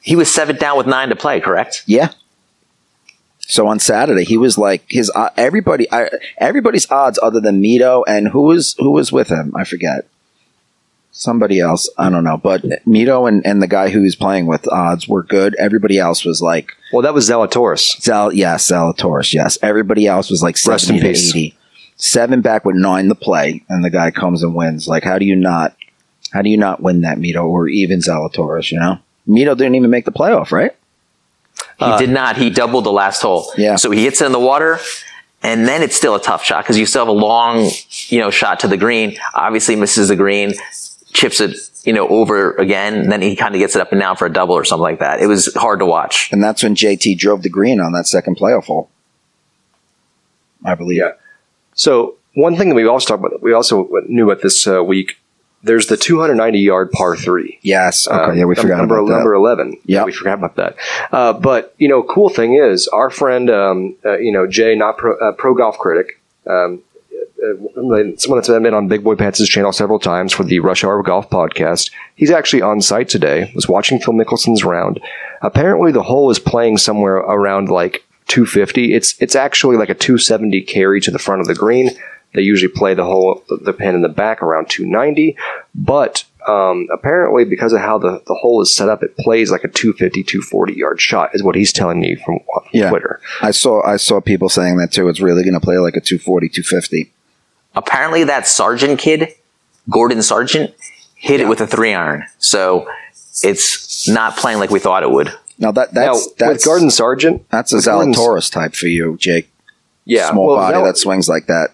[0.00, 1.40] he was seven down with nine to play.
[1.40, 1.82] Correct.
[1.86, 2.12] Yeah,
[3.40, 6.08] So on Saturday, he was like his uh, everybody, I,
[6.38, 10.06] everybody's odds other than Mito and who was who was with him, I forget.
[11.18, 14.68] Somebody else, I don't know, but Mito and, and the guy who he's playing with
[14.68, 15.56] odds were good.
[15.56, 18.00] Everybody else was like Well, that was Zalatoris.
[18.00, 19.58] Zal, yes, Zalatoris, yes.
[19.60, 21.30] Everybody else was like Rest in 70 to peace.
[21.34, 21.58] 80.
[21.96, 24.86] Seven back with nine to play, and the guy comes and wins.
[24.86, 25.74] Like, how do you not,
[26.32, 29.00] how do you not win that Mito or even Zalatoris, you know?
[29.26, 30.70] Mito didn't even make the playoff, right?
[31.80, 32.36] He uh, did not.
[32.36, 33.52] He doubled the last hole.
[33.56, 33.74] Yeah.
[33.74, 34.78] So he hits it in the water,
[35.42, 37.68] and then it's still a tough shot because you still have a long,
[38.06, 39.18] you know, shot to the green.
[39.34, 40.54] Obviously misses the green,
[41.18, 42.94] chips it, you know, over again.
[42.94, 44.82] And then he kind of gets it up and down for a double or something
[44.82, 45.20] like that.
[45.20, 46.30] It was hard to watch.
[46.32, 48.88] And that's when JT drove the green on that second playoff hole.
[50.64, 50.98] I believe.
[50.98, 51.12] Yeah.
[51.74, 55.18] So one thing that we also talked about, we also knew about this uh, week.
[55.64, 57.58] There's the 290 yard par three.
[57.62, 58.06] Yes.
[58.06, 58.16] Okay.
[58.16, 59.16] Um, yeah, we forgot number, about that.
[59.16, 59.78] number 11.
[59.86, 60.06] Yep.
[60.06, 60.76] we forgot about that.
[61.10, 64.98] Uh, but you know, cool thing is our friend, um, uh, you know, Jay, not
[64.98, 66.78] pro, uh, pro golf critic, um, uh,
[67.74, 71.30] someone that's been on Big Boy Pants' channel several times for the Rush Hour Golf
[71.30, 71.90] podcast.
[72.16, 73.50] He's actually on site today.
[73.54, 75.00] Was watching Phil Mickelson's round.
[75.42, 78.94] Apparently, the hole is playing somewhere around like 250.
[78.94, 81.90] It's it's actually like a 270 carry to the front of the green.
[82.34, 85.34] They usually play the hole, the, the pin in the back around 290,
[85.74, 89.64] but um, apparently because of how the, the hole is set up, it plays like
[89.64, 92.90] a 250, 240 yard shot, is what he's telling me from, from Yeah.
[92.90, 93.20] Twitter.
[93.40, 95.08] I saw I saw people saying that too.
[95.08, 97.12] It's really going to play like a 240, 250.
[97.78, 99.28] Apparently that Sargent kid,
[99.88, 100.74] Gordon Sargent,
[101.14, 102.24] hit it with a three iron.
[102.38, 102.88] So
[103.42, 105.32] it's not playing like we thought it would.
[105.60, 108.86] Now that that's now, that's with Gordon Sargent, that's a with Gordon- Zalatoris type for
[108.88, 109.48] you, Jake.
[110.04, 111.68] yeah, Small well, body Zal- that swings like that.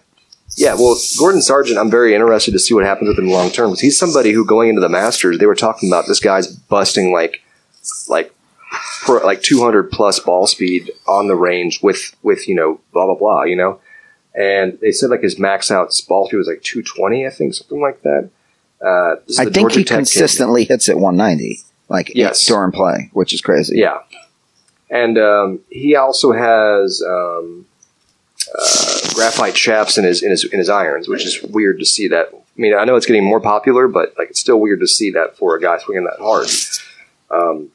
[0.57, 3.71] Yeah, well, Gordon Sargent, I'm very interested to see what happens with him long term.
[3.71, 7.11] because He's somebody who going into the Masters, they were talking about this guy's busting
[7.11, 7.41] like,
[8.07, 8.33] like,
[9.01, 13.15] pro, like 200 plus ball speed on the range with with you know blah blah
[13.15, 13.79] blah, you know,
[14.37, 18.01] and they said like his max out ball was like 220, I think, something like
[18.01, 18.29] that.
[18.83, 19.95] Uh, I think Georgia he Tech kid.
[19.97, 21.59] consistently hits at 190,
[21.89, 22.45] like Yes.
[22.45, 23.77] during play, which is crazy.
[23.77, 23.99] Yeah,
[24.89, 27.65] and um, he also has um,
[28.57, 32.07] uh, graphite shafts in his in his in his irons, which is weird to see
[32.09, 32.29] that.
[32.33, 35.11] I mean, I know it's getting more popular, but like it's still weird to see
[35.11, 36.47] that for a guy swinging that hard.
[37.31, 37.69] Um,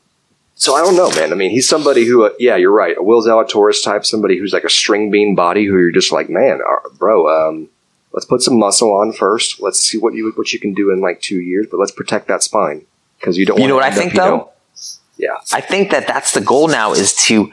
[0.61, 1.32] so I don't know, man.
[1.32, 4.52] I mean, he's somebody who, uh, yeah, you're right, a Will Zalatoris type, somebody who's
[4.52, 7.70] like a string bean body, who you're just like, man, uh, bro, um,
[8.12, 9.62] let's put some muscle on first.
[9.62, 12.28] Let's see what you what you can do in like two years, but let's protect
[12.28, 12.84] that spine
[13.18, 13.58] because you don't.
[13.58, 14.50] You know what I end up, think, you know- though?
[15.16, 15.36] yeah.
[15.50, 17.50] I think that that's the goal now is to,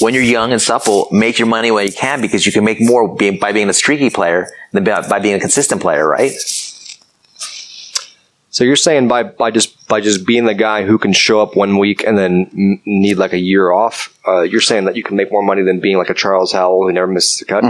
[0.00, 2.80] when you're young and supple, make your money when you can because you can make
[2.80, 6.32] more being, by being a streaky player than by, by being a consistent player, right?
[8.50, 11.54] So you're saying by, by just by just being the guy who can show up
[11.54, 15.02] one week and then m- need like a year off, uh, you're saying that you
[15.02, 17.62] can make more money than being like a Charles Howell who never misses a cut.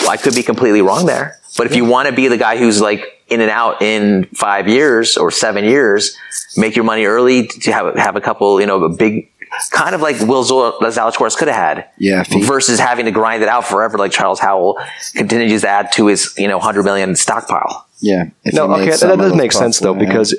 [0.00, 1.38] Well, I could be completely wrong there.
[1.56, 4.68] But if you want to be the guy who's like in and out in five
[4.68, 6.16] years or seven years,
[6.56, 9.30] make your money early to have, have a couple, you know, a big,
[9.70, 11.86] kind of like Will Zalatoris could have had.
[11.98, 14.78] Yeah, versus having to grind it out forever like Charles Howell
[15.14, 17.86] continues to add to his, you know, 100 million stockpile.
[18.00, 18.30] Yeah.
[18.52, 20.06] No, okay, some that does make sense though yeah.
[20.06, 20.34] because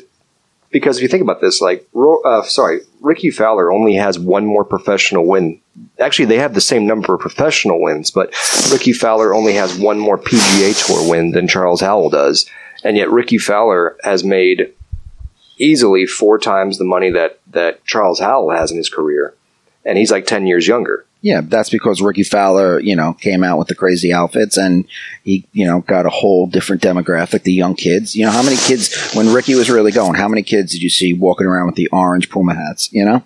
[0.71, 1.87] because if you think about this, like,
[2.25, 5.59] uh, sorry, Rickie Fowler only has one more professional win.
[5.99, 8.33] Actually, they have the same number of professional wins, but
[8.71, 12.45] Rickie Fowler only has one more PGA Tour win than Charles Howell does,
[12.83, 14.73] and yet Rickie Fowler has made
[15.57, 19.33] easily four times the money that that Charles Howell has in his career,
[19.85, 21.05] and he's like ten years younger.
[21.21, 24.85] Yeah, that's because Rickie Fowler, you know, came out with the crazy outfits and
[25.23, 28.15] he, you know, got a whole different demographic, the young kids.
[28.15, 30.89] You know, how many kids, when Rickie was really going, how many kids did you
[30.89, 33.23] see walking around with the orange Puma hats, you know?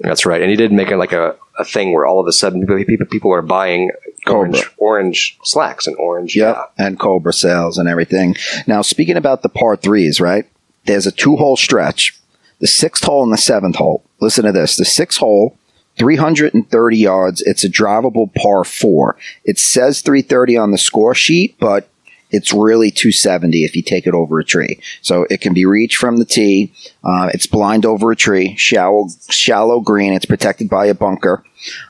[0.00, 2.32] That's right, and he did make it like a, a thing where all of a
[2.32, 3.90] sudden people people, are buying
[4.28, 4.74] orange Cobra.
[4.78, 6.36] orange slacks and orange.
[6.36, 6.72] Yep.
[6.78, 8.36] And Cobra sales and everything.
[8.68, 10.44] Now, speaking about the par threes, right?
[10.84, 12.16] There's a two hole stretch,
[12.60, 14.04] the sixth hole and the seventh hole.
[14.20, 14.76] Listen to this.
[14.76, 15.58] The sixth hole,
[15.98, 17.42] 330 yards.
[17.42, 19.16] It's a drivable par four.
[19.44, 21.88] It says 330 on the score sheet, but
[22.30, 24.80] it's really 270 if you take it over a tree.
[25.00, 26.72] So it can be reached from the tee.
[27.02, 30.12] Uh, it's blind over a tree, shallow, shallow green.
[30.12, 31.42] It's protected by a bunker.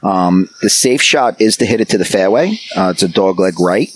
[0.02, 2.58] Um, the safe shot is to hit it to the fairway.
[2.76, 3.90] Uh, it's a dog leg right,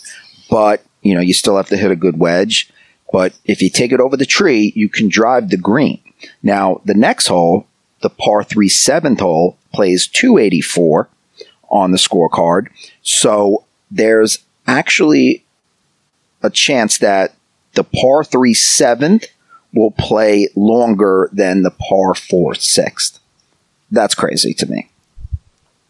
[0.50, 2.70] but you know you still have to hit a good wedge.
[3.12, 6.00] But if you take it over the tree, you can drive the green.
[6.42, 7.66] Now the next hole,
[8.00, 11.08] the par three seventh hole, plays 284
[11.70, 12.68] on the scorecard.
[13.02, 15.44] So there's actually
[16.42, 17.34] a chance that
[17.74, 19.26] the par three seventh
[19.72, 23.18] will play longer than the par four sixth.
[23.90, 24.88] That's crazy to me.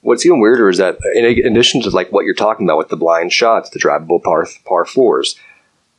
[0.02, 2.96] what's even weirder is that in addition to like what you're talking about with the
[2.96, 5.36] blind shots, the drivable par par fours,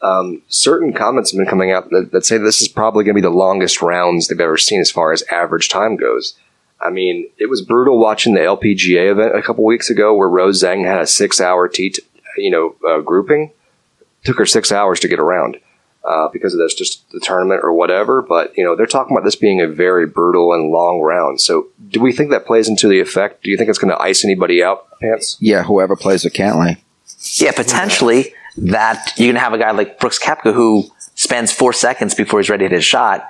[0.01, 3.21] um, certain comments have been coming out that, that say this is probably going to
[3.21, 6.35] be the longest rounds they've ever seen as far as average time goes.
[6.83, 10.61] I mean, it was brutal watching the LPGA event a couple weeks ago where Rose
[10.61, 12.01] Zhang had a six-hour T, t-
[12.37, 13.51] you know, uh, grouping.
[14.23, 15.59] Took her six hours to get around
[16.05, 18.21] uh, because of this, just the tournament or whatever.
[18.21, 21.41] But you know, they're talking about this being a very brutal and long round.
[21.41, 23.43] So, do we think that plays into the effect?
[23.43, 25.37] Do you think it's going to ice anybody out, Pants?
[25.39, 26.77] Yeah, whoever plays with Cantlay.
[27.35, 31.73] Yeah, potentially that you're going to have a guy like Brooks Koepka who spends four
[31.73, 33.27] seconds before he's ready to hit his shot.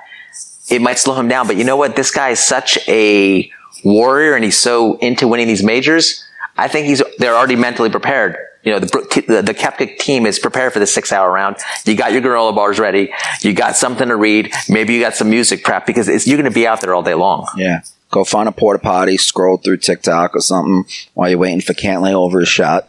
[0.68, 1.96] It might slow him down, but you know what?
[1.96, 3.50] This guy is such a
[3.84, 6.24] warrior and he's so into winning these majors.
[6.56, 8.36] I think he's, they're already mentally prepared.
[8.62, 11.56] You know, the, the, the Koepka team is prepared for the six hour round.
[11.84, 13.12] You got your granola bars ready.
[13.42, 14.52] You got something to read.
[14.70, 17.12] Maybe you got some music prep because you're going to be out there all day
[17.14, 17.46] long.
[17.56, 17.82] Yeah.
[18.10, 22.12] Go find a porta potty, scroll through TikTok or something while you're waiting for Cantlay
[22.12, 22.88] over his shot.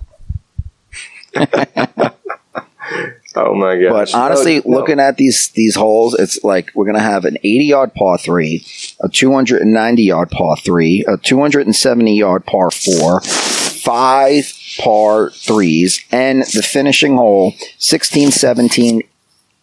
[3.35, 4.11] Oh my gosh!
[4.11, 4.77] But honestly, No, no.
[4.77, 8.65] looking at these these holes, it's like we're gonna have an 80 yard par three,
[9.01, 16.63] a 290 yard par three, a 270 yard par four, five par threes, and the
[16.63, 19.01] finishing hole 16, 17,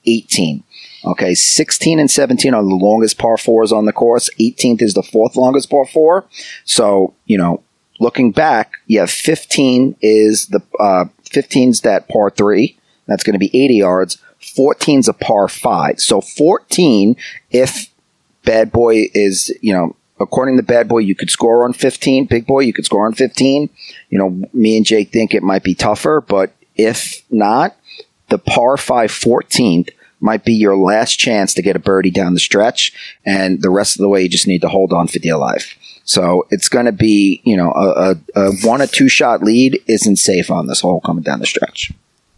[0.07, 0.62] 18.
[1.05, 4.31] Okay, 16 and 17 are the longest par fours on the course.
[4.39, 6.27] 18th is the fourth longest par four.
[6.64, 7.62] So, you know,
[7.99, 12.79] looking back, yeah, 15 is the uh, 15's that par three.
[13.07, 14.19] That's going to be 80 yards.
[14.41, 16.01] 14's a par five.
[16.01, 17.17] So 14,
[17.51, 17.89] if
[18.45, 22.27] Bad Boy is, you know, according to Bad Boy, you could score on 15.
[22.27, 23.69] Big Boy, you could score on 15.
[24.11, 27.77] You know, me and Jake think it might be tougher, but if not,
[28.29, 29.91] the par 5 14th
[30.21, 32.93] might be your last chance to get a birdie down the stretch.
[33.27, 35.77] And the rest of the way, you just need to hold on for dear life.
[36.05, 39.83] So it's going to be, you know, a, a, a one or two shot lead
[39.87, 41.93] isn't safe on this hole coming down the stretch.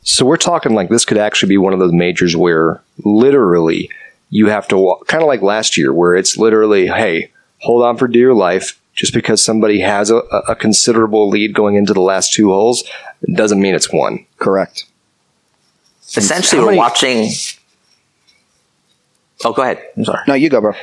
[0.05, 3.90] So we're talking like this could actually be one of those majors where literally
[4.30, 7.96] you have to walk, kind of like last year, where it's literally, hey, hold on
[7.96, 8.80] for dear life.
[8.94, 12.84] Just because somebody has a, a considerable lead going into the last two holes
[13.34, 14.24] doesn't mean it's one.
[14.38, 14.84] Correct.
[16.16, 17.28] Essentially, How we're watching.
[19.44, 19.82] Oh, go ahead.
[19.96, 20.20] I'm sorry.
[20.28, 20.74] No, you go, bro.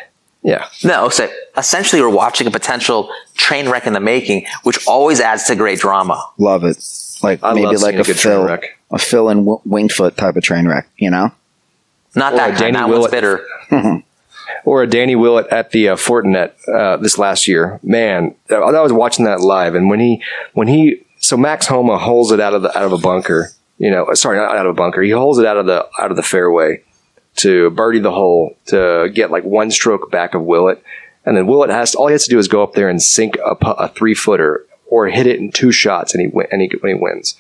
[0.43, 0.67] Yeah.
[0.83, 5.45] No, so essentially, we're watching a potential train wreck in the making, which always adds
[5.45, 6.21] to great drama.
[6.37, 6.83] Love it.
[7.23, 8.77] Like I maybe love like a a good train wreck.
[8.91, 10.87] A Phil and w- Winged Foot type of train wreck.
[10.97, 11.31] You know,
[12.15, 12.59] Not Or that a kind.
[12.59, 13.11] Danny That one's Willett.
[13.11, 13.45] bitter.
[14.65, 17.79] Or a Danny Willett at the uh, Fortinet uh, this last year.
[17.83, 20.21] Man, I I was watching that live, and when he
[20.53, 23.49] when he so Max Homa holds it out of the out of a bunker.
[23.77, 25.01] You know, sorry, not out of a bunker.
[25.01, 26.83] He holds it out of the out of the fairway
[27.37, 30.83] to birdie the hole to get like one stroke back of Willett,
[31.25, 33.01] and then Willett has to, all he has to do is go up there and
[33.01, 36.61] sink a, a three footer or hit it in two shots, and he win, and
[36.61, 37.35] he, when he wins.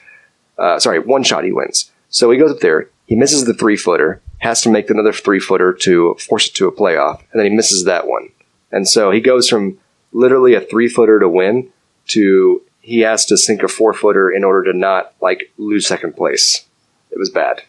[0.57, 1.91] Uh, sorry, one shot he wins.
[2.09, 5.39] So he goes up there, he misses the three footer, has to make another three
[5.39, 8.29] footer to force it to a playoff, and then he misses that one.
[8.71, 9.77] And so he goes from
[10.11, 11.69] literally a three footer to win
[12.07, 16.15] to he has to sink a four footer in order to not like lose second
[16.15, 16.65] place.
[17.11, 17.61] It was bad.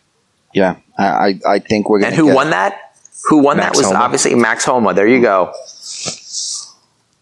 [0.55, 0.77] yeah.
[0.99, 2.09] I I, I think we're gonna.
[2.09, 2.97] And who get won that?
[3.29, 4.05] Who won Max that was Homa.
[4.05, 4.95] obviously Max Homa.
[4.95, 5.53] There you go.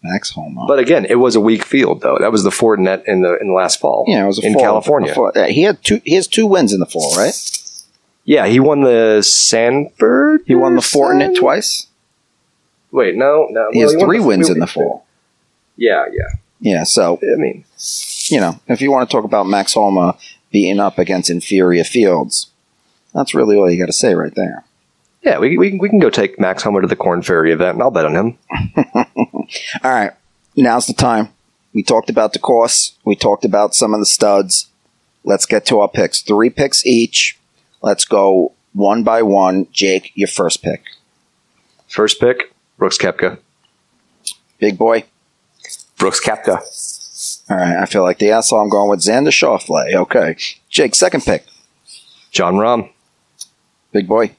[0.03, 0.65] Max Homa.
[0.67, 2.17] But again, it was a weak field though.
[2.19, 4.05] That was the Fortinet in the in the last fall.
[4.09, 5.15] yeah, it was a in fall- California.
[5.15, 6.01] fall- he had two.
[6.05, 7.35] He has two wins in the fall, right?
[8.25, 10.43] Yeah, he won the Sanford.
[10.47, 11.87] He won the Fortinet twice.
[12.93, 13.69] Wait, no, no.
[13.73, 15.05] He well, has won three the- wins in the fall.
[15.77, 16.37] Yeah, yeah.
[16.63, 17.65] Yeah, so I mean,
[18.29, 20.17] you know, if you want to talk about Max Homa
[20.51, 22.51] beating up against inferior fields,
[23.15, 24.65] that's really all you got to say right there.
[25.23, 25.39] Yeah.
[25.39, 27.91] We we, we can go take Max Homa to the Korn Ferry event, and I'll
[27.91, 28.39] bet on him.
[29.85, 30.13] All right,
[30.57, 31.29] now's the time.
[31.73, 32.97] We talked about the course.
[33.05, 34.69] We talked about some of the studs.
[35.25, 36.23] Let's get to our picks.
[36.23, 37.39] Three picks each.
[37.83, 39.67] Let's go one by one.
[39.73, 40.85] Jake, your first pick.
[41.87, 43.39] First pick, Brooks Koepka.
[44.59, 45.05] Big boy.
[45.99, 46.61] Brooks Koepka.
[47.51, 48.61] All right, I feel like the asshole.
[48.61, 49.95] I'm going with Xander Schauffele.
[49.95, 50.37] Okay.
[50.69, 51.45] Jake, second pick.
[52.31, 52.91] Jon Rahm.
[53.93, 54.35] Big boy.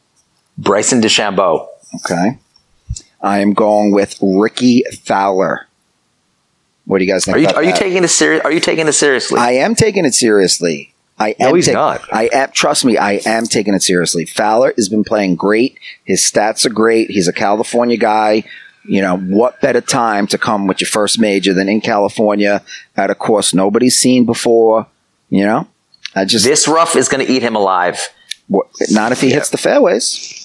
[0.57, 1.67] Bryson DeChambeau.
[1.95, 2.37] Okay.
[3.21, 5.67] I am going with Rickie Fowler.
[6.85, 7.37] What do you guys think?
[7.37, 7.79] Are you about are you that?
[7.79, 8.43] taking this serious?
[8.43, 9.39] Are you taking this seriously?
[9.39, 10.93] I am taking it seriously.
[11.19, 12.01] I No, am he's tak- not.
[12.11, 12.49] I am.
[12.51, 14.25] Trust me, I am taking it seriously.
[14.25, 15.77] Fowler has been playing great.
[16.03, 17.11] His stats are great.
[17.11, 18.43] He's a California guy.
[18.83, 22.63] You know what better time to come with your first major than in California
[22.97, 24.87] at a course nobody's seen before?
[25.29, 25.67] You know,
[26.15, 28.09] I just this rough is going to eat him alive.
[28.47, 30.40] what, not if he hits the fairways.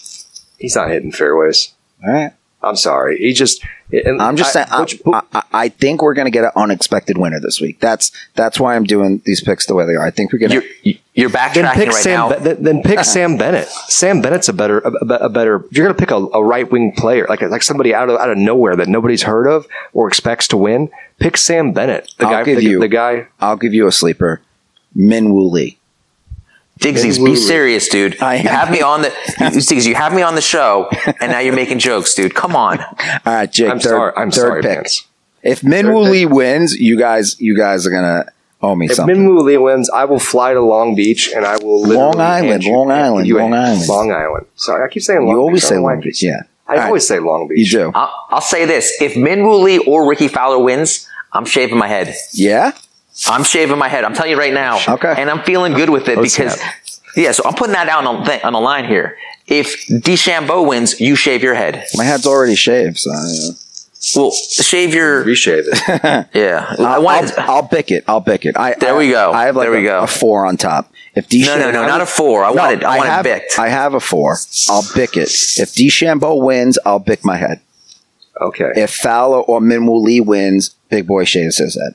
[0.59, 1.73] He's not hitting fairways.
[2.07, 2.33] All right.
[2.63, 3.19] I'm sorry.
[3.19, 3.63] He just.
[3.93, 4.67] I'm just I- saying.
[4.71, 5.01] I, which-
[5.33, 7.79] I, I think we're going to get an unexpected winner this week.
[7.79, 10.05] That's that's why I'm doing these picks the way they are.
[10.05, 10.95] I think we're going You're, to.
[11.15, 12.31] you're then backtracking pick right Sam.
[12.31, 12.37] now.
[12.39, 13.69] Be- then, then pick Sam Bennett.
[13.69, 15.65] Sam Bennett's a better, a, a- a better.
[15.71, 18.19] If you're going to pick a, a right wing player, like like somebody out of
[18.19, 20.91] out of nowhere that nobody's heard of or expects to win,
[21.21, 22.13] pick Sam Bennett.
[22.19, 23.29] The I'll guy, give the, you- the guy.
[23.39, 24.41] I'll give you a sleeper.
[24.95, 25.76] Min Woo Lee.
[26.81, 28.21] Digsies, be serious, dude.
[28.23, 29.09] I you have me on the
[29.39, 30.89] Digsies, you have me on the show,
[31.21, 32.35] and now you're making jokes, dude.
[32.35, 32.81] Come on.
[32.81, 33.71] All right, Jake.
[33.71, 34.13] I'm third, sorry.
[34.17, 34.75] I'm third sorry, pick.
[34.77, 35.07] Vance.
[35.43, 36.03] If Min Third Woo.
[36.03, 38.27] Lee wins, you guys, you guys are gonna
[38.63, 39.17] owe me If something.
[39.17, 42.65] Minwoo Lee wins, I will fly to Long Beach and I will literally Long Island,
[42.65, 43.89] you- Long Island, you Long Island.
[43.89, 44.47] Long Island.
[44.57, 45.33] Sorry, I keep saying Long Beach.
[45.35, 46.23] you always I say don't know why Long I Beach.
[46.23, 46.87] Yeah, I All right.
[46.89, 47.59] always say Long Beach.
[47.59, 47.73] you Beach.
[47.73, 47.93] do.
[47.95, 52.15] I'll, I'll say this: if Minwoo Lee or Rickie Fowler wins, I'm shaving my head.
[52.33, 52.73] Yeah.
[53.29, 54.05] I'm shaving my head.
[54.05, 54.79] I'm telling you right now.
[54.87, 55.15] Okay.
[55.17, 56.75] And I'm feeling good with it Oh, because, snap.
[57.17, 57.33] yeah.
[57.33, 59.17] So I'm putting that down on the, on the line here.
[59.47, 61.87] If DeChambeau wins, you shave your head.
[61.95, 63.53] My head's already shaved, so uh,
[64.17, 65.25] Well, shave your.
[65.25, 66.27] Reshave it.
[66.35, 66.75] Yeah.
[66.79, 67.39] I I'll, want.
[67.39, 68.05] I'll, I'll bick it.
[68.09, 68.57] I'll bick it.
[68.57, 69.33] I, There I- we go.
[69.33, 70.01] I have like There we a, go.
[70.03, 70.93] a four on top.
[71.15, 72.45] If no, DeChambeau, no, no, not a four.
[72.45, 72.85] I want it.
[72.85, 73.59] I want have, it bicked.
[73.59, 74.37] I have a four.
[74.69, 75.29] I'll bick it.
[75.59, 77.61] If DeChambeau wins, I'll bick my head.
[78.39, 78.73] Okay.
[78.77, 81.95] If Fowler or Minwoo Lee wins, Big Boy shaves his head.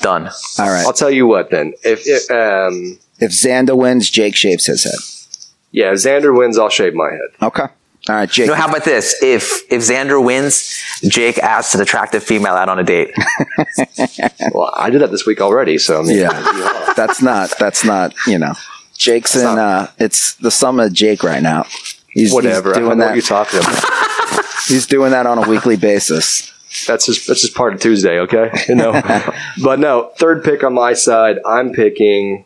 [0.00, 0.28] Done.
[0.58, 0.84] All right.
[0.86, 1.74] I'll tell you what then.
[1.84, 4.94] If it, um, If Xander wins, Jake shaves his head.
[5.72, 7.28] yeah, if Xander wins, I'll shave my head.
[7.42, 7.66] Okay.
[8.08, 8.46] All right, Jake.
[8.46, 9.22] No, how about this?
[9.22, 13.12] If if Xander wins, Jake asks an attractive female out on a date.
[14.52, 17.52] Well, I did that this week already, so I mean, yeah, that's not.
[17.58, 18.14] That's not.
[18.26, 18.54] You know,
[18.96, 19.42] Jake's in.
[19.44, 21.66] not- Uh, it's the summer of Jake right now.
[22.08, 22.70] He's, whatever.
[22.70, 23.28] He's I don't doing know what you're that.
[23.28, 24.44] talking about.
[24.66, 26.50] He's doing that on a weekly basis.
[26.86, 28.50] That's just that's just part of Tuesday, okay?
[28.68, 28.92] You know.
[29.62, 31.38] but no, third pick on my side.
[31.46, 32.44] I'm picking.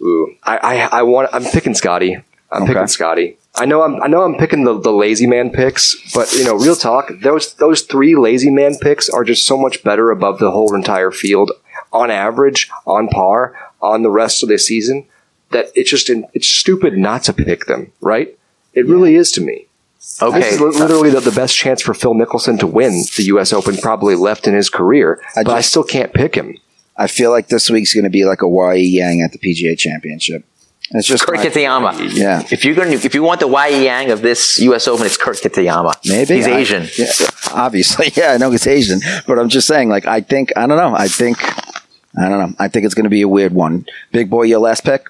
[0.00, 1.30] Ooh, I I, I want.
[1.32, 2.16] I'm picking Scotty.
[2.50, 2.72] I'm Okay.
[2.72, 3.38] picking Scotty.
[3.56, 6.54] I know I'm I know I'm picking the, the lazy man picks, but you know,
[6.56, 10.50] real talk, those those three lazy man picks are just so much better above the
[10.50, 11.52] whole entire field
[11.92, 15.06] on average, on par, on the rest of the season
[15.50, 18.36] that it's just it's stupid not to pick them, right?
[18.72, 19.66] It really is to me.
[20.04, 20.48] This Okay.
[20.48, 23.52] is literally the, the best chance for Phil Mickelson to win the U.S.
[23.52, 26.56] Open probably left in his career, I but I still can't pick him.
[26.96, 28.80] I feel like this week's going to be like a Y.E.
[28.80, 30.44] Yang at the PGA Championship.
[30.90, 32.14] It's just Kurt my- Kitayama.
[32.14, 32.46] Yeah.
[32.52, 33.82] If you're going to, if you want the Y.E.
[33.84, 34.86] Yang of this U.S.
[34.86, 35.94] Open, it's Kurt Kitayama.
[36.06, 36.86] Maybe he's I- Asian.
[36.96, 37.10] yeah,
[37.52, 40.76] obviously, yeah, I know he's Asian, but I'm just saying, like, I think I don't
[40.78, 40.94] know.
[40.94, 41.38] I think
[42.16, 42.54] I don't know.
[42.60, 43.86] I think it's going to be a weird one.
[44.12, 45.08] Big boy, your last pick.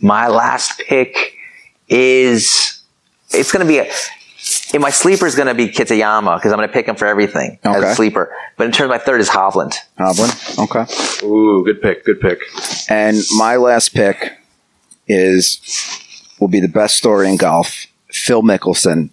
[0.00, 1.34] My last pick
[1.88, 2.80] is
[3.34, 3.90] it's going to be a.
[4.74, 7.06] In my sleeper is going to be Kitayama because I'm going to pick him for
[7.06, 7.90] everything as Okay.
[7.92, 8.30] a sleeper.
[8.58, 9.74] But in terms of my third is Hovland.
[9.98, 10.58] Hovland.
[10.64, 11.26] Okay.
[11.26, 12.40] Ooh, good pick, good pick.
[12.90, 14.32] And my last pick
[15.08, 15.60] is
[16.40, 17.86] will be the best story in golf.
[18.10, 19.10] Phil Mickelson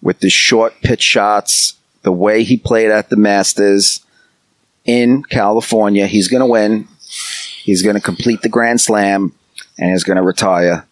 [0.00, 4.00] with the short pitch shots, the way he played at the Masters
[4.84, 6.06] in California.
[6.08, 6.88] He's going to win.
[7.62, 9.32] He's going to complete the Grand Slam
[9.78, 10.86] and he's going to retire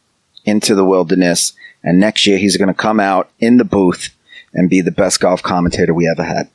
[0.45, 1.53] into the wilderness.
[1.83, 4.11] And next year he's going to come out in the booth
[4.53, 6.49] and be the best golf commentator we ever had.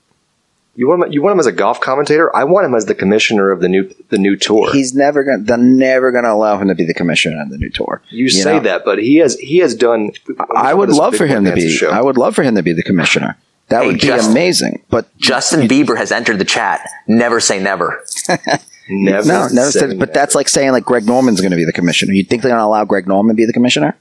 [0.77, 1.11] You want him?
[1.13, 2.35] You want him as a golf commentator?
[2.35, 4.73] I want him as the commissioner of the new the new tour.
[4.73, 5.39] He's never going.
[5.39, 8.01] to They're never going to allow him to be the commissioner of the new tour.
[8.09, 8.59] you say know?
[8.59, 10.11] that, but he has he has done.
[10.53, 11.69] I would love for him to be.
[11.71, 11.89] show.
[11.89, 13.37] I would love for him to be the commissioner.
[13.69, 14.83] That Hey, would be Justin- amazing.
[14.89, 16.81] But Justin Bieber has entered the chat.
[17.07, 18.03] Never say never.
[18.89, 19.27] never.
[19.27, 19.97] no, never say said.
[19.97, 22.11] But that's like saying like Greg Norman's going to be the commissioner.
[22.11, 23.95] You think they're going to allow Greg Norman to be the commissioner?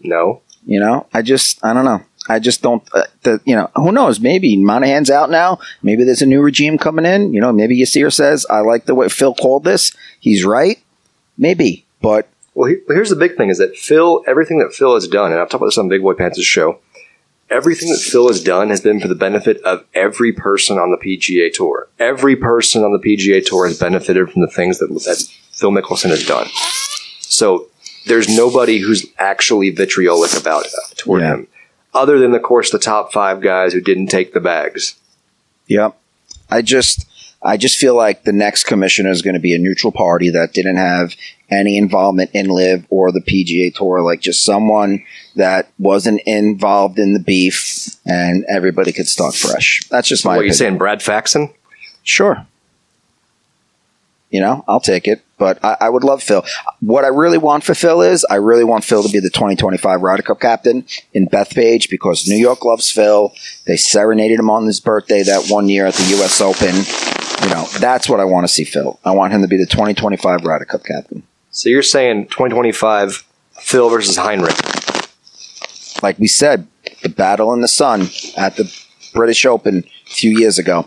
[0.00, 0.42] no.
[0.64, 2.02] You know, I just, I don't know.
[2.28, 2.82] I just don't.
[2.94, 4.20] Uh, the, you know, who knows?
[4.20, 5.58] Maybe Monahan's out now.
[5.82, 7.34] Maybe there's a new regime coming in.
[7.34, 9.92] You know, maybe Yasir says, "I like the way Phil called this.
[10.20, 10.78] He's right."
[11.36, 15.08] Maybe, but Well, he, here's the big thing: is that Phil, everything that Phil has
[15.08, 16.78] done, and I've talked about this on Big Boy Pants' show.
[17.50, 20.96] Everything that Phil has done has been for the benefit of every person on the
[20.96, 21.88] PGA Tour.
[21.98, 26.08] Every person on the PGA Tour has benefited from the things that, that Phil Mickelson
[26.08, 26.48] has done.
[27.20, 27.68] So
[28.06, 31.34] there's nobody who's actually vitriolic about it toward Yeah.
[31.34, 31.46] him,
[31.94, 34.94] other than, of course, the top five guys who didn't take the bags.
[35.68, 35.96] Yep.
[36.50, 37.06] I just
[37.44, 40.52] I just feel like the next commissioner is going to be a neutral party that
[40.52, 41.16] didn't have
[41.50, 47.14] any involvement in LIV or the PGA Tour, like just someone that wasn't involved in
[47.14, 49.82] the beef, and everybody could start fresh.
[49.90, 50.36] That's just my.
[50.36, 50.54] what are you opinion.
[50.56, 51.50] saying, Brad Faxon?
[52.04, 52.46] Sure.
[54.30, 56.44] You know, I'll take it, but I, I would love Phil.
[56.78, 60.00] What I really want for Phil is I really want Phil to be the 2025
[60.00, 63.32] Ryder Cup captain in Bethpage because New York loves Phil.
[63.66, 66.40] They serenaded him on his birthday that one year at the U.S.
[66.40, 66.76] Open.
[67.42, 69.00] You know, that's what I want to see Phil.
[69.04, 71.24] I want him to be the 2025 Ryder Cup captain.
[71.50, 74.54] So you're saying 2025 Phil versus Henrik?
[76.04, 76.68] like we said,
[77.02, 78.02] the battle in the sun
[78.36, 78.72] at the
[79.12, 80.86] British Open a few years ago.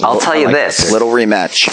[0.00, 1.68] I'll tell you like this: Little rematch.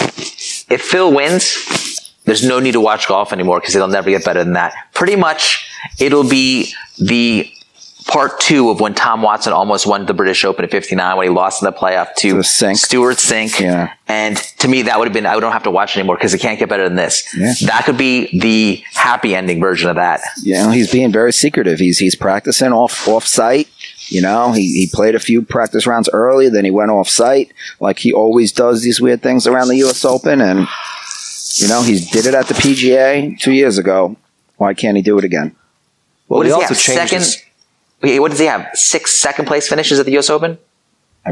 [0.70, 4.44] If Phil wins, there's no need to watch golf anymore because it'll never get better
[4.44, 4.74] than that.
[4.94, 7.50] Pretty much, it'll be the
[8.08, 11.30] part two of when Tom Watson almost won the British Open at 59 when he
[11.34, 12.78] lost in the playoff to, To Cink.
[12.78, 13.60] Stewart Cink.
[13.60, 13.94] Yeah.
[14.08, 16.40] And to me, that would have been, I don't have to watch anymore because it
[16.40, 17.28] can't get better than this.
[17.36, 17.54] Yeah.
[17.68, 20.22] That could be the happy ending version of that.
[20.44, 21.80] You know, he's being very secretive.
[21.80, 23.68] He's he's practicing off off site.
[24.08, 27.52] You know, he, he played a few practice rounds early, then he went off site,
[27.80, 30.06] like he always does these weird things around the U.S.
[30.06, 30.68] Open, and
[31.56, 34.16] you know he did it at the PGA two years ago.
[34.58, 35.56] Why can't he do it again?
[36.28, 37.10] Well, what he does he also have?
[37.10, 37.44] Second,
[38.02, 38.70] wait, what does he have?
[38.74, 40.58] Six second place finishes at the US Open?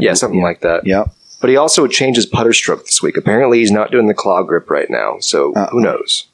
[0.00, 0.86] Yeah, something like that.
[0.86, 1.12] Yep.
[1.40, 3.16] But he also changed his putter stroke this week.
[3.16, 5.18] Apparently, he's not doing the claw grip right now.
[5.20, 5.66] So Uh-oh.
[5.66, 6.26] who knows?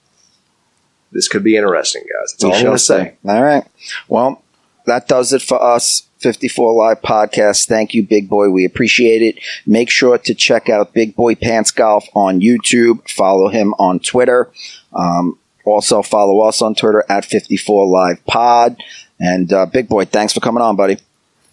[1.12, 2.32] This could be interesting, guys.
[2.32, 3.14] That's all I'm going to say.
[3.26, 3.64] All right.
[4.08, 4.42] Well,
[4.86, 6.06] that does it for us.
[6.20, 7.66] 54 Live Podcast.
[7.66, 8.50] Thank you, Big Boy.
[8.50, 9.42] We appreciate it.
[9.66, 13.08] Make sure to check out Big Boy Pants Golf on YouTube.
[13.08, 14.50] Follow him on Twitter.
[14.92, 18.82] Um, also, follow us on Twitter at 54 Live Pod.
[19.18, 20.98] And uh, Big Boy, thanks for coming on, buddy.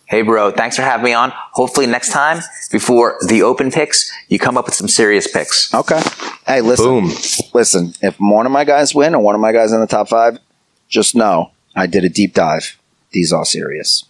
[0.07, 1.34] Hey, bro, thanks for having me on.
[1.51, 2.41] Hopefully, next time
[2.72, 5.74] before the open picks, you come up with some serious picks.
[5.74, 5.99] Okay.
[6.45, 6.86] Hey, listen.
[6.86, 7.11] Boom.
[7.53, 10.07] Listen, if one of my guys win or one of my guys in the top
[10.07, 10.39] five,
[10.88, 12.78] just know I did a deep dive.
[13.11, 14.05] These are serious.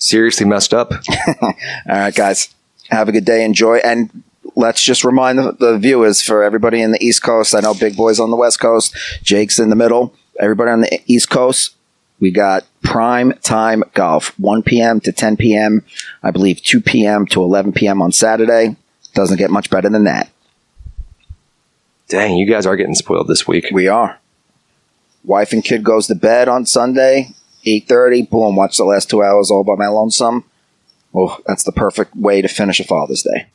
[0.00, 0.92] Seriously messed up.
[1.42, 1.54] All
[1.86, 2.52] right, guys.
[2.88, 3.44] Have a good day.
[3.44, 3.76] Enjoy.
[3.76, 4.24] And
[4.56, 7.54] let's just remind the, the viewers for everybody in the East Coast.
[7.54, 8.96] I know Big Boy's on the West Coast.
[9.22, 10.14] Jake's in the middle.
[10.40, 11.76] Everybody on the East Coast.
[12.18, 15.00] We got prime time golf, 1 p.m.
[15.00, 15.84] to 10 p.m.
[16.22, 17.26] I believe 2 p.m.
[17.26, 18.02] to 11 p.m.
[18.02, 18.76] on Saturday.
[19.14, 20.30] Doesn't get much better than that.
[22.08, 23.68] Dang, you guys are getting spoiled this week.
[23.72, 24.18] We are.
[25.24, 27.28] Wife and kid goes to bed on Sunday,
[27.66, 28.30] 8.30.
[28.30, 30.44] Boom, watch the last two hours all by my lonesome.
[31.14, 33.46] Oh, that's the perfect way to finish a Father's Day.